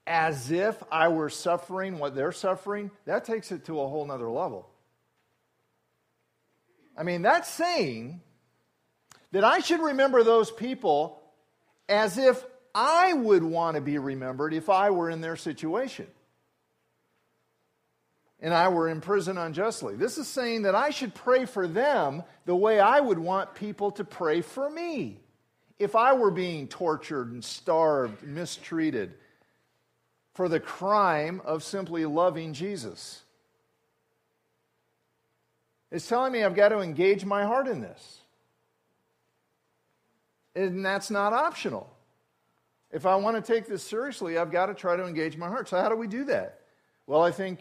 as 0.06 0.52
if 0.52 0.82
I 0.92 1.08
were 1.08 1.30
suffering 1.30 1.98
what 1.98 2.16
they're 2.16 2.32
suffering, 2.32 2.92
that 3.06 3.26
takes 3.26 3.52
it 3.52 3.66
to 3.66 3.80
a 3.80 3.88
whole 3.88 4.06
nother 4.06 4.30
level. 4.30 4.70
I 6.98 7.04
mean, 7.04 7.22
that's 7.22 7.50
saying 7.50 8.22
that 9.32 9.44
I 9.44 9.60
should 9.60 9.80
remember 9.80 10.24
those 10.24 10.52
people 10.52 11.22
as 11.88 12.18
if 12.18 12.44
I 12.76 13.14
would 13.14 13.44
want 13.44 13.76
to 13.76 13.82
be 13.82 13.98
remembered 13.98 14.54
if 14.54 14.70
I 14.70 14.90
were 14.90 15.10
in 15.10 15.22
their 15.22 15.36
situation 15.36 16.08
and 18.40 18.54
I 18.54 18.68
were 18.68 18.90
in 18.90 19.00
prison 19.00 19.38
unjustly. 19.38 19.96
This 19.96 20.18
is 20.18 20.28
saying 20.28 20.64
that 20.64 20.76
I 20.76 20.90
should 20.90 21.14
pray 21.14 21.46
for 21.46 21.68
them 21.68 22.24
the 22.46 22.56
way 22.56 22.80
I 22.80 23.00
would 23.00 23.20
want 23.20 23.56
people 23.56 23.92
to 23.92 24.04
pray 24.04 24.42
for 24.42 24.70
me 24.70 25.20
if 25.80 25.96
I 25.96 26.14
were 26.14 26.32
being 26.32 26.68
tortured 26.68 27.32
and 27.32 27.44
starved, 27.44 28.24
mistreated 28.24 29.14
for 30.34 30.50
the 30.50 30.60
crime 30.60 31.42
of 31.46 31.64
simply 31.64 32.06
loving 32.06 32.54
Jesus. 32.54 33.22
It's 35.92 36.08
telling 36.08 36.34
me 36.34 36.44
I've 36.44 36.56
got 36.56 36.70
to 36.70 36.80
engage 36.80 37.24
my 37.24 37.46
heart 37.46 37.68
in 37.68 37.82
this. 37.82 38.20
And 40.56 40.84
that's 40.84 41.12
not 41.12 41.34
optional. 41.34 41.93
If 42.94 43.08
I 43.08 43.16
want 43.16 43.44
to 43.44 43.54
take 43.54 43.66
this 43.66 43.82
seriously, 43.82 44.38
I've 44.38 44.52
got 44.52 44.68
to 44.68 44.76
try 44.76 44.96
to 44.96 45.06
engage 45.06 45.36
my 45.36 45.48
heart. 45.48 45.68
So, 45.68 45.82
how 45.82 45.90
do 45.90 45.96
we 45.96 46.08
do 46.08 46.24
that? 46.26 46.60
Well, 47.08 47.24
I 47.24 47.32
think 47.32 47.60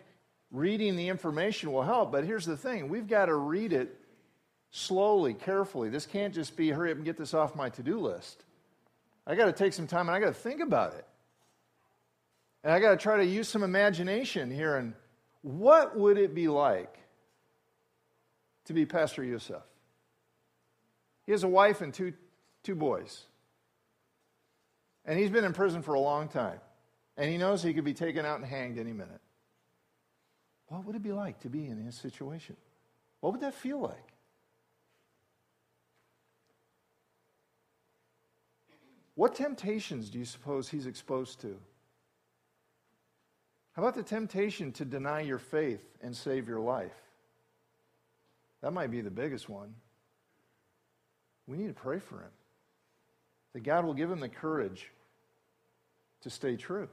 reading 0.52 0.94
the 0.94 1.08
information 1.08 1.72
will 1.72 1.82
help, 1.82 2.12
but 2.12 2.24
here's 2.24 2.44
the 2.44 2.56
thing 2.56 2.90
we've 2.90 3.08
got 3.08 3.26
to 3.26 3.34
read 3.34 3.72
it 3.72 3.98
slowly, 4.70 5.32
carefully. 5.32 5.88
This 5.88 6.04
can't 6.04 6.34
just 6.34 6.54
be 6.54 6.70
hurry 6.70 6.90
up 6.90 6.96
and 6.96 7.04
get 7.04 7.16
this 7.16 7.32
off 7.32 7.56
my 7.56 7.70
to 7.70 7.82
do 7.82 7.98
list. 7.98 8.44
I 9.26 9.34
got 9.34 9.46
to 9.46 9.52
take 9.52 9.72
some 9.72 9.86
time 9.86 10.08
and 10.08 10.16
I 10.16 10.20
got 10.20 10.26
to 10.26 10.40
think 10.40 10.60
about 10.60 10.94
it. 10.94 11.06
And 12.62 12.72
I 12.72 12.78
got 12.78 12.90
to 12.90 12.96
try 12.96 13.16
to 13.16 13.24
use 13.24 13.48
some 13.48 13.62
imagination 13.62 14.50
here. 14.50 14.76
And 14.76 14.92
what 15.40 15.96
would 15.96 16.18
it 16.18 16.34
be 16.34 16.48
like 16.48 16.98
to 18.66 18.74
be 18.74 18.84
Pastor 18.84 19.24
Yusuf? 19.24 19.62
He 21.24 21.32
has 21.32 21.42
a 21.42 21.48
wife 21.48 21.80
and 21.80 21.92
two, 21.92 22.12
two 22.62 22.74
boys. 22.74 23.24
And 25.04 25.18
he's 25.18 25.30
been 25.30 25.44
in 25.44 25.52
prison 25.52 25.82
for 25.82 25.94
a 25.94 26.00
long 26.00 26.28
time. 26.28 26.60
And 27.16 27.30
he 27.30 27.36
knows 27.36 27.62
he 27.62 27.74
could 27.74 27.84
be 27.84 27.94
taken 27.94 28.24
out 28.24 28.38
and 28.38 28.46
hanged 28.46 28.78
any 28.78 28.92
minute. 28.92 29.20
What 30.68 30.84
would 30.86 30.96
it 30.96 31.02
be 31.02 31.12
like 31.12 31.40
to 31.40 31.48
be 31.48 31.66
in 31.66 31.76
his 31.84 31.94
situation? 31.94 32.56
What 33.20 33.32
would 33.32 33.42
that 33.42 33.54
feel 33.54 33.78
like? 33.78 34.12
What 39.14 39.34
temptations 39.34 40.08
do 40.08 40.18
you 40.18 40.24
suppose 40.24 40.68
he's 40.68 40.86
exposed 40.86 41.40
to? 41.42 41.58
How 43.74 43.82
about 43.82 43.94
the 43.94 44.02
temptation 44.02 44.72
to 44.72 44.84
deny 44.84 45.20
your 45.20 45.38
faith 45.38 45.84
and 46.02 46.16
save 46.16 46.48
your 46.48 46.60
life? 46.60 46.96
That 48.62 48.72
might 48.72 48.90
be 48.90 49.00
the 49.00 49.10
biggest 49.10 49.48
one. 49.48 49.74
We 51.46 51.56
need 51.56 51.68
to 51.68 51.74
pray 51.74 51.98
for 51.98 52.16
him. 52.16 52.30
That 53.52 53.62
God 53.62 53.84
will 53.84 53.94
give 53.94 54.10
him 54.10 54.20
the 54.20 54.28
courage 54.28 54.90
to 56.22 56.30
stay 56.30 56.56
true. 56.56 56.88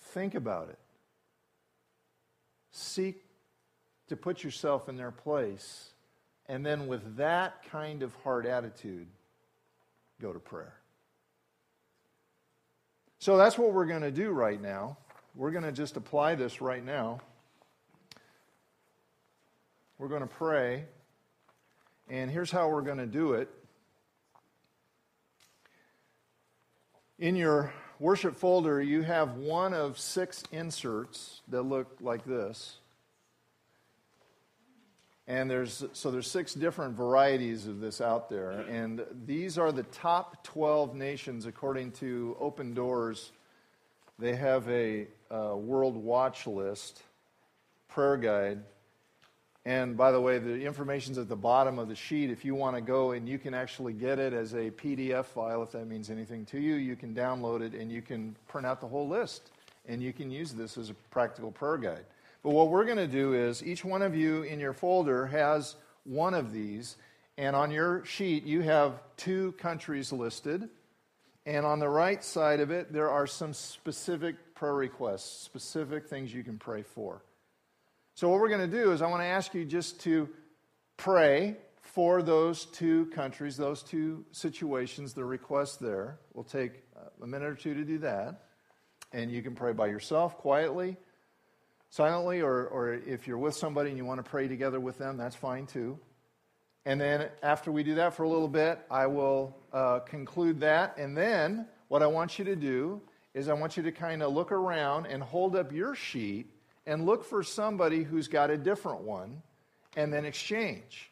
Think 0.00 0.34
about 0.34 0.70
it. 0.70 0.78
Seek 2.72 3.22
to 4.08 4.16
put 4.16 4.42
yourself 4.42 4.88
in 4.88 4.96
their 4.96 5.10
place. 5.10 5.90
And 6.46 6.64
then, 6.64 6.86
with 6.86 7.16
that 7.18 7.62
kind 7.70 8.02
of 8.02 8.14
heart 8.24 8.46
attitude, 8.46 9.06
go 10.20 10.32
to 10.32 10.38
prayer. 10.38 10.74
So 13.18 13.36
that's 13.36 13.58
what 13.58 13.72
we're 13.72 13.86
going 13.86 14.02
to 14.02 14.10
do 14.10 14.30
right 14.30 14.60
now. 14.60 14.96
We're 15.34 15.50
going 15.50 15.64
to 15.64 15.72
just 15.72 15.96
apply 15.96 16.36
this 16.36 16.62
right 16.62 16.84
now. 16.84 17.20
We're 19.98 20.06
going 20.06 20.22
to 20.22 20.28
pray. 20.28 20.84
And 22.08 22.30
here's 22.30 22.52
how 22.52 22.68
we're 22.68 22.82
going 22.82 22.98
to 22.98 23.06
do 23.06 23.32
it. 23.32 23.48
In 27.18 27.34
your 27.34 27.72
worship 27.98 28.36
folder, 28.36 28.80
you 28.80 29.02
have 29.02 29.34
one 29.34 29.74
of 29.74 29.98
six 29.98 30.44
inserts 30.52 31.40
that 31.48 31.62
look 31.62 31.96
like 32.00 32.24
this. 32.24 32.76
And 35.26 35.50
there's 35.50 35.84
so 35.94 36.12
there's 36.12 36.30
six 36.30 36.54
different 36.54 36.94
varieties 36.94 37.66
of 37.66 37.80
this 37.80 38.00
out 38.00 38.30
there, 38.30 38.52
and 38.52 39.04
these 39.26 39.58
are 39.58 39.72
the 39.72 39.82
top 39.82 40.42
12 40.44 40.94
nations 40.94 41.44
according 41.44 41.90
to 41.92 42.34
Open 42.40 42.72
Doors. 42.72 43.32
They 44.18 44.36
have 44.36 44.66
a, 44.70 45.08
a 45.30 45.54
world 45.54 45.96
watch 45.96 46.46
list 46.46 47.02
prayer 47.88 48.16
guide. 48.16 48.62
And 49.68 49.98
by 49.98 50.12
the 50.12 50.20
way, 50.20 50.38
the 50.38 50.64
information's 50.64 51.18
at 51.18 51.28
the 51.28 51.36
bottom 51.36 51.78
of 51.78 51.88
the 51.88 51.94
sheet. 51.94 52.30
If 52.30 52.42
you 52.42 52.54
want 52.54 52.74
to 52.76 52.80
go 52.80 53.10
and 53.10 53.28
you 53.28 53.38
can 53.38 53.52
actually 53.52 53.92
get 53.92 54.18
it 54.18 54.32
as 54.32 54.54
a 54.54 54.70
PDF 54.70 55.26
file, 55.26 55.62
if 55.62 55.72
that 55.72 55.86
means 55.86 56.08
anything 56.08 56.46
to 56.46 56.58
you, 56.58 56.76
you 56.76 56.96
can 56.96 57.14
download 57.14 57.60
it 57.60 57.74
and 57.74 57.92
you 57.92 58.00
can 58.00 58.34
print 58.46 58.66
out 58.66 58.80
the 58.80 58.86
whole 58.86 59.06
list. 59.06 59.50
And 59.86 60.02
you 60.02 60.14
can 60.14 60.30
use 60.30 60.54
this 60.54 60.78
as 60.78 60.88
a 60.88 60.94
practical 61.10 61.50
prayer 61.50 61.76
guide. 61.76 62.06
But 62.42 62.52
what 62.52 62.70
we're 62.70 62.86
going 62.86 62.96
to 62.96 63.06
do 63.06 63.34
is 63.34 63.62
each 63.62 63.84
one 63.84 64.00
of 64.00 64.16
you 64.16 64.42
in 64.44 64.58
your 64.58 64.72
folder 64.72 65.26
has 65.26 65.76
one 66.04 66.32
of 66.32 66.50
these. 66.50 66.96
And 67.36 67.54
on 67.54 67.70
your 67.70 68.06
sheet, 68.06 68.44
you 68.44 68.62
have 68.62 69.02
two 69.18 69.52
countries 69.58 70.14
listed. 70.14 70.70
And 71.44 71.66
on 71.66 71.78
the 71.78 71.90
right 71.90 72.24
side 72.24 72.60
of 72.60 72.70
it, 72.70 72.90
there 72.90 73.10
are 73.10 73.26
some 73.26 73.52
specific 73.52 74.54
prayer 74.54 74.72
requests, 74.72 75.42
specific 75.42 76.06
things 76.06 76.32
you 76.32 76.42
can 76.42 76.56
pray 76.56 76.80
for. 76.80 77.20
So, 78.18 78.28
what 78.28 78.40
we're 78.40 78.48
going 78.48 78.68
to 78.68 78.76
do 78.76 78.90
is, 78.90 79.00
I 79.00 79.06
want 79.06 79.22
to 79.22 79.26
ask 79.26 79.54
you 79.54 79.64
just 79.64 80.00
to 80.00 80.28
pray 80.96 81.56
for 81.82 82.20
those 82.20 82.64
two 82.64 83.06
countries, 83.14 83.56
those 83.56 83.80
two 83.80 84.24
situations, 84.32 85.14
the 85.14 85.24
requests 85.24 85.76
there. 85.76 86.18
We'll 86.34 86.42
take 86.42 86.82
a 87.22 87.26
minute 87.28 87.46
or 87.46 87.54
two 87.54 87.74
to 87.74 87.84
do 87.84 87.98
that. 87.98 88.42
And 89.12 89.30
you 89.30 89.40
can 89.40 89.54
pray 89.54 89.72
by 89.72 89.86
yourself 89.86 90.36
quietly 90.36 90.96
silently, 91.90 92.40
or, 92.40 92.66
or 92.66 92.94
if 92.94 93.28
you're 93.28 93.38
with 93.38 93.54
somebody 93.54 93.90
and 93.90 93.96
you 93.96 94.04
want 94.04 94.18
to 94.18 94.28
pray 94.28 94.48
together 94.48 94.80
with 94.80 94.98
them, 94.98 95.16
that's 95.16 95.36
fine 95.36 95.64
too. 95.64 95.96
And 96.86 97.00
then 97.00 97.28
after 97.44 97.70
we 97.70 97.84
do 97.84 97.94
that 97.94 98.14
for 98.14 98.24
a 98.24 98.28
little 98.28 98.48
bit, 98.48 98.80
I 98.90 99.06
will 99.06 99.56
uh, 99.72 100.00
conclude 100.00 100.58
that. 100.58 100.98
And 100.98 101.16
then 101.16 101.68
what 101.86 102.02
I 102.02 102.08
want 102.08 102.36
you 102.36 102.44
to 102.46 102.56
do 102.56 103.00
is 103.32 103.48
I 103.48 103.52
want 103.52 103.76
you 103.76 103.84
to 103.84 103.92
kind 103.92 104.24
of 104.24 104.32
look 104.32 104.50
around 104.50 105.06
and 105.06 105.22
hold 105.22 105.54
up 105.54 105.70
your 105.70 105.94
sheet 105.94 106.50
and 106.88 107.04
look 107.04 107.22
for 107.22 107.42
somebody 107.42 108.02
who's 108.02 108.28
got 108.28 108.50
a 108.50 108.56
different 108.56 109.02
one 109.02 109.42
and 109.94 110.10
then 110.10 110.24
exchange. 110.24 111.10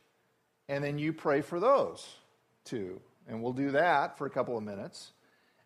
And 0.71 0.83
then 0.83 0.99
you 0.99 1.13
pray 1.13 1.43
for 1.43 1.61
those 1.61 2.09
two. 2.65 2.99
And 3.29 3.43
we'll 3.43 3.53
do 3.53 3.73
that 3.73 4.17
for 4.17 4.27
a 4.27 4.31
couple 4.31 4.57
of 4.57 4.65
minutes. 4.65 5.13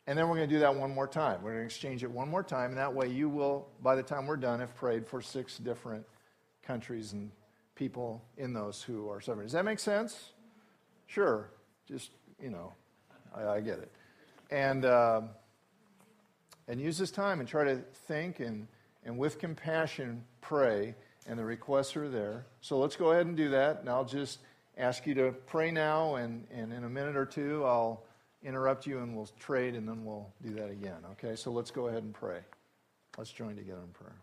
And 0.09 0.19
then 0.19 0.29
we're 0.29 0.35
going 0.35 0.49
to 0.49 0.55
do 0.57 0.61
that 0.61 0.75
one 0.75 0.93
more 0.93 1.07
time. 1.07 1.43
We're 1.43 1.53
going 1.53 1.63
to 1.63 1.67
exchange 1.67 2.03
it 2.03 2.11
one 2.11 2.29
more 2.29 2.43
time. 2.43 2.71
And 2.71 2.79
that 2.79 2.93
way 2.93 3.07
you 3.07 3.29
will, 3.29 3.69
by 3.83 3.95
the 3.95 4.03
time 4.03 4.27
we're 4.27 4.37
done, 4.37 4.59
have 4.59 4.75
prayed 4.75 5.07
for 5.07 5.23
six 5.23 5.59
different 5.59 6.05
countries 6.65 7.13
and 7.13 7.31
people 7.77 8.21
in 8.37 8.53
those 8.53 8.83
who 8.83 9.09
are 9.11 9.21
suffering. 9.21 9.47
Does 9.47 9.53
that 9.53 9.65
make 9.65 9.79
sense? 9.79 10.33
Sure. 11.07 11.51
Just, 11.87 12.11
you 12.43 12.51
know, 12.51 12.73
I, 13.33 13.47
I 13.47 13.61
get 13.61 13.79
it. 13.79 13.93
And, 14.51 14.85
uh, 14.85 15.21
and 16.67 16.81
use 16.81 16.99
this 16.99 17.13
time 17.13 17.39
and 17.39 17.49
try 17.49 17.63
to 17.63 17.77
think 18.09 18.41
and, 18.41 18.67
and 19.05 19.19
with 19.19 19.39
compassion 19.39 20.25
pray. 20.41 20.95
And 21.27 21.39
the 21.39 21.45
requests 21.45 21.97
are 21.97 22.09
there. 22.09 22.47
So 22.61 22.79
let's 22.79 22.97
go 22.97 23.13
ahead 23.13 23.27
and 23.27 23.37
do 23.37 23.51
that. 23.51 23.81
And 23.81 23.89
I'll 23.89 24.07
just 24.07 24.39
ask 24.77 25.07
you 25.07 25.15
to 25.15 25.33
pray 25.47 25.71
now. 25.71 26.17
And, 26.17 26.47
and 26.51 26.73
in 26.73 26.85
a 26.85 26.89
minute 26.89 27.15
or 27.15 27.27
two, 27.27 27.63
I'll 27.65 28.05
interrupt 28.43 28.87
you 28.87 28.99
and 28.99 29.15
we'll 29.15 29.29
trade 29.39 29.75
and 29.75 29.87
then 29.87 30.05
we'll 30.05 30.33
do 30.43 30.55
that 30.55 30.71
again. 30.71 30.99
Okay? 31.13 31.37
So 31.37 31.51
let's 31.53 31.71
go 31.71 31.89
ahead 31.89 32.03
and 32.03 32.15
pray. 32.15 32.41
Let's 33.19 33.31
join 33.31 33.57
together 33.57 33.83
in 33.83 33.93
prayer. 33.93 34.17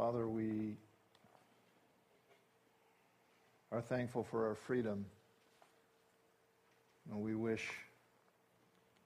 Father, 0.00 0.26
we 0.26 0.78
are 3.70 3.82
thankful 3.82 4.24
for 4.24 4.48
our 4.48 4.54
freedom. 4.54 5.04
And 7.10 7.20
we 7.20 7.34
wish 7.34 7.68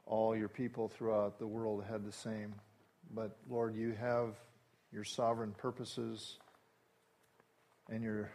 all 0.06 0.36
your 0.36 0.48
people 0.48 0.86
throughout 0.86 1.40
the 1.40 1.48
world 1.48 1.82
had 1.90 2.04
the 2.04 2.12
same. 2.12 2.54
But 3.12 3.36
Lord, 3.50 3.74
you 3.74 3.90
have 3.90 4.36
your 4.92 5.02
sovereign 5.02 5.52
purposes, 5.58 6.38
and 7.90 8.00
your 8.00 8.30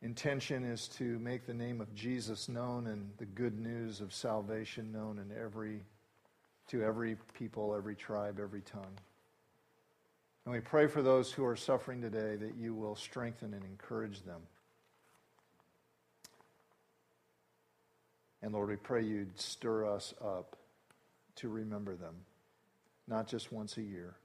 intention 0.00 0.62
is 0.62 0.86
to 0.98 1.18
make 1.18 1.44
the 1.44 1.54
name 1.54 1.80
of 1.80 1.92
Jesus 1.92 2.48
known 2.48 2.86
and 2.86 3.10
the 3.18 3.26
good 3.26 3.58
news 3.58 4.00
of 4.00 4.14
salvation 4.14 4.92
known 4.92 5.18
in 5.18 5.36
every, 5.36 5.80
to 6.68 6.84
every 6.84 7.16
people, 7.36 7.74
every 7.74 7.96
tribe, 7.96 8.38
every 8.40 8.62
tongue. 8.62 8.96
And 10.48 10.54
we 10.54 10.60
pray 10.60 10.86
for 10.86 11.02
those 11.02 11.30
who 11.30 11.44
are 11.44 11.56
suffering 11.56 12.00
today 12.00 12.34
that 12.36 12.54
you 12.56 12.72
will 12.72 12.96
strengthen 12.96 13.52
and 13.52 13.62
encourage 13.62 14.22
them. 14.22 14.40
And 18.40 18.54
Lord, 18.54 18.70
we 18.70 18.76
pray 18.76 19.04
you'd 19.04 19.38
stir 19.38 19.84
us 19.84 20.14
up 20.24 20.56
to 21.36 21.50
remember 21.50 21.96
them, 21.96 22.14
not 23.06 23.28
just 23.28 23.52
once 23.52 23.76
a 23.76 23.82
year, 23.82 24.16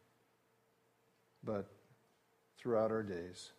but 1.43 1.67
throughout 2.57 2.89
our 2.91 3.03
days. 3.03 3.51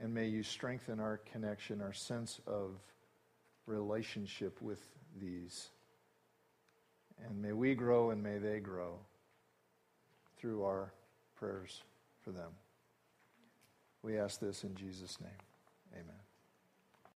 And 0.00 0.14
may 0.14 0.28
you 0.28 0.44
strengthen 0.44 1.00
our 1.00 1.16
connection, 1.32 1.82
our 1.82 1.92
sense 1.92 2.40
of 2.46 2.78
relationship 3.66 4.62
with 4.62 4.78
these. 5.20 5.70
And 7.26 7.42
may 7.42 7.54
we 7.54 7.74
grow 7.74 8.10
and 8.10 8.22
may 8.22 8.38
they 8.38 8.60
grow 8.60 9.00
through 10.42 10.64
our 10.64 10.92
prayers 11.36 11.84
for 12.20 12.32
them. 12.32 12.50
We 14.02 14.18
ask 14.18 14.40
this 14.40 14.64
in 14.64 14.74
Jesus' 14.74 15.18
name. 15.20 15.30
Amen. 15.94 16.31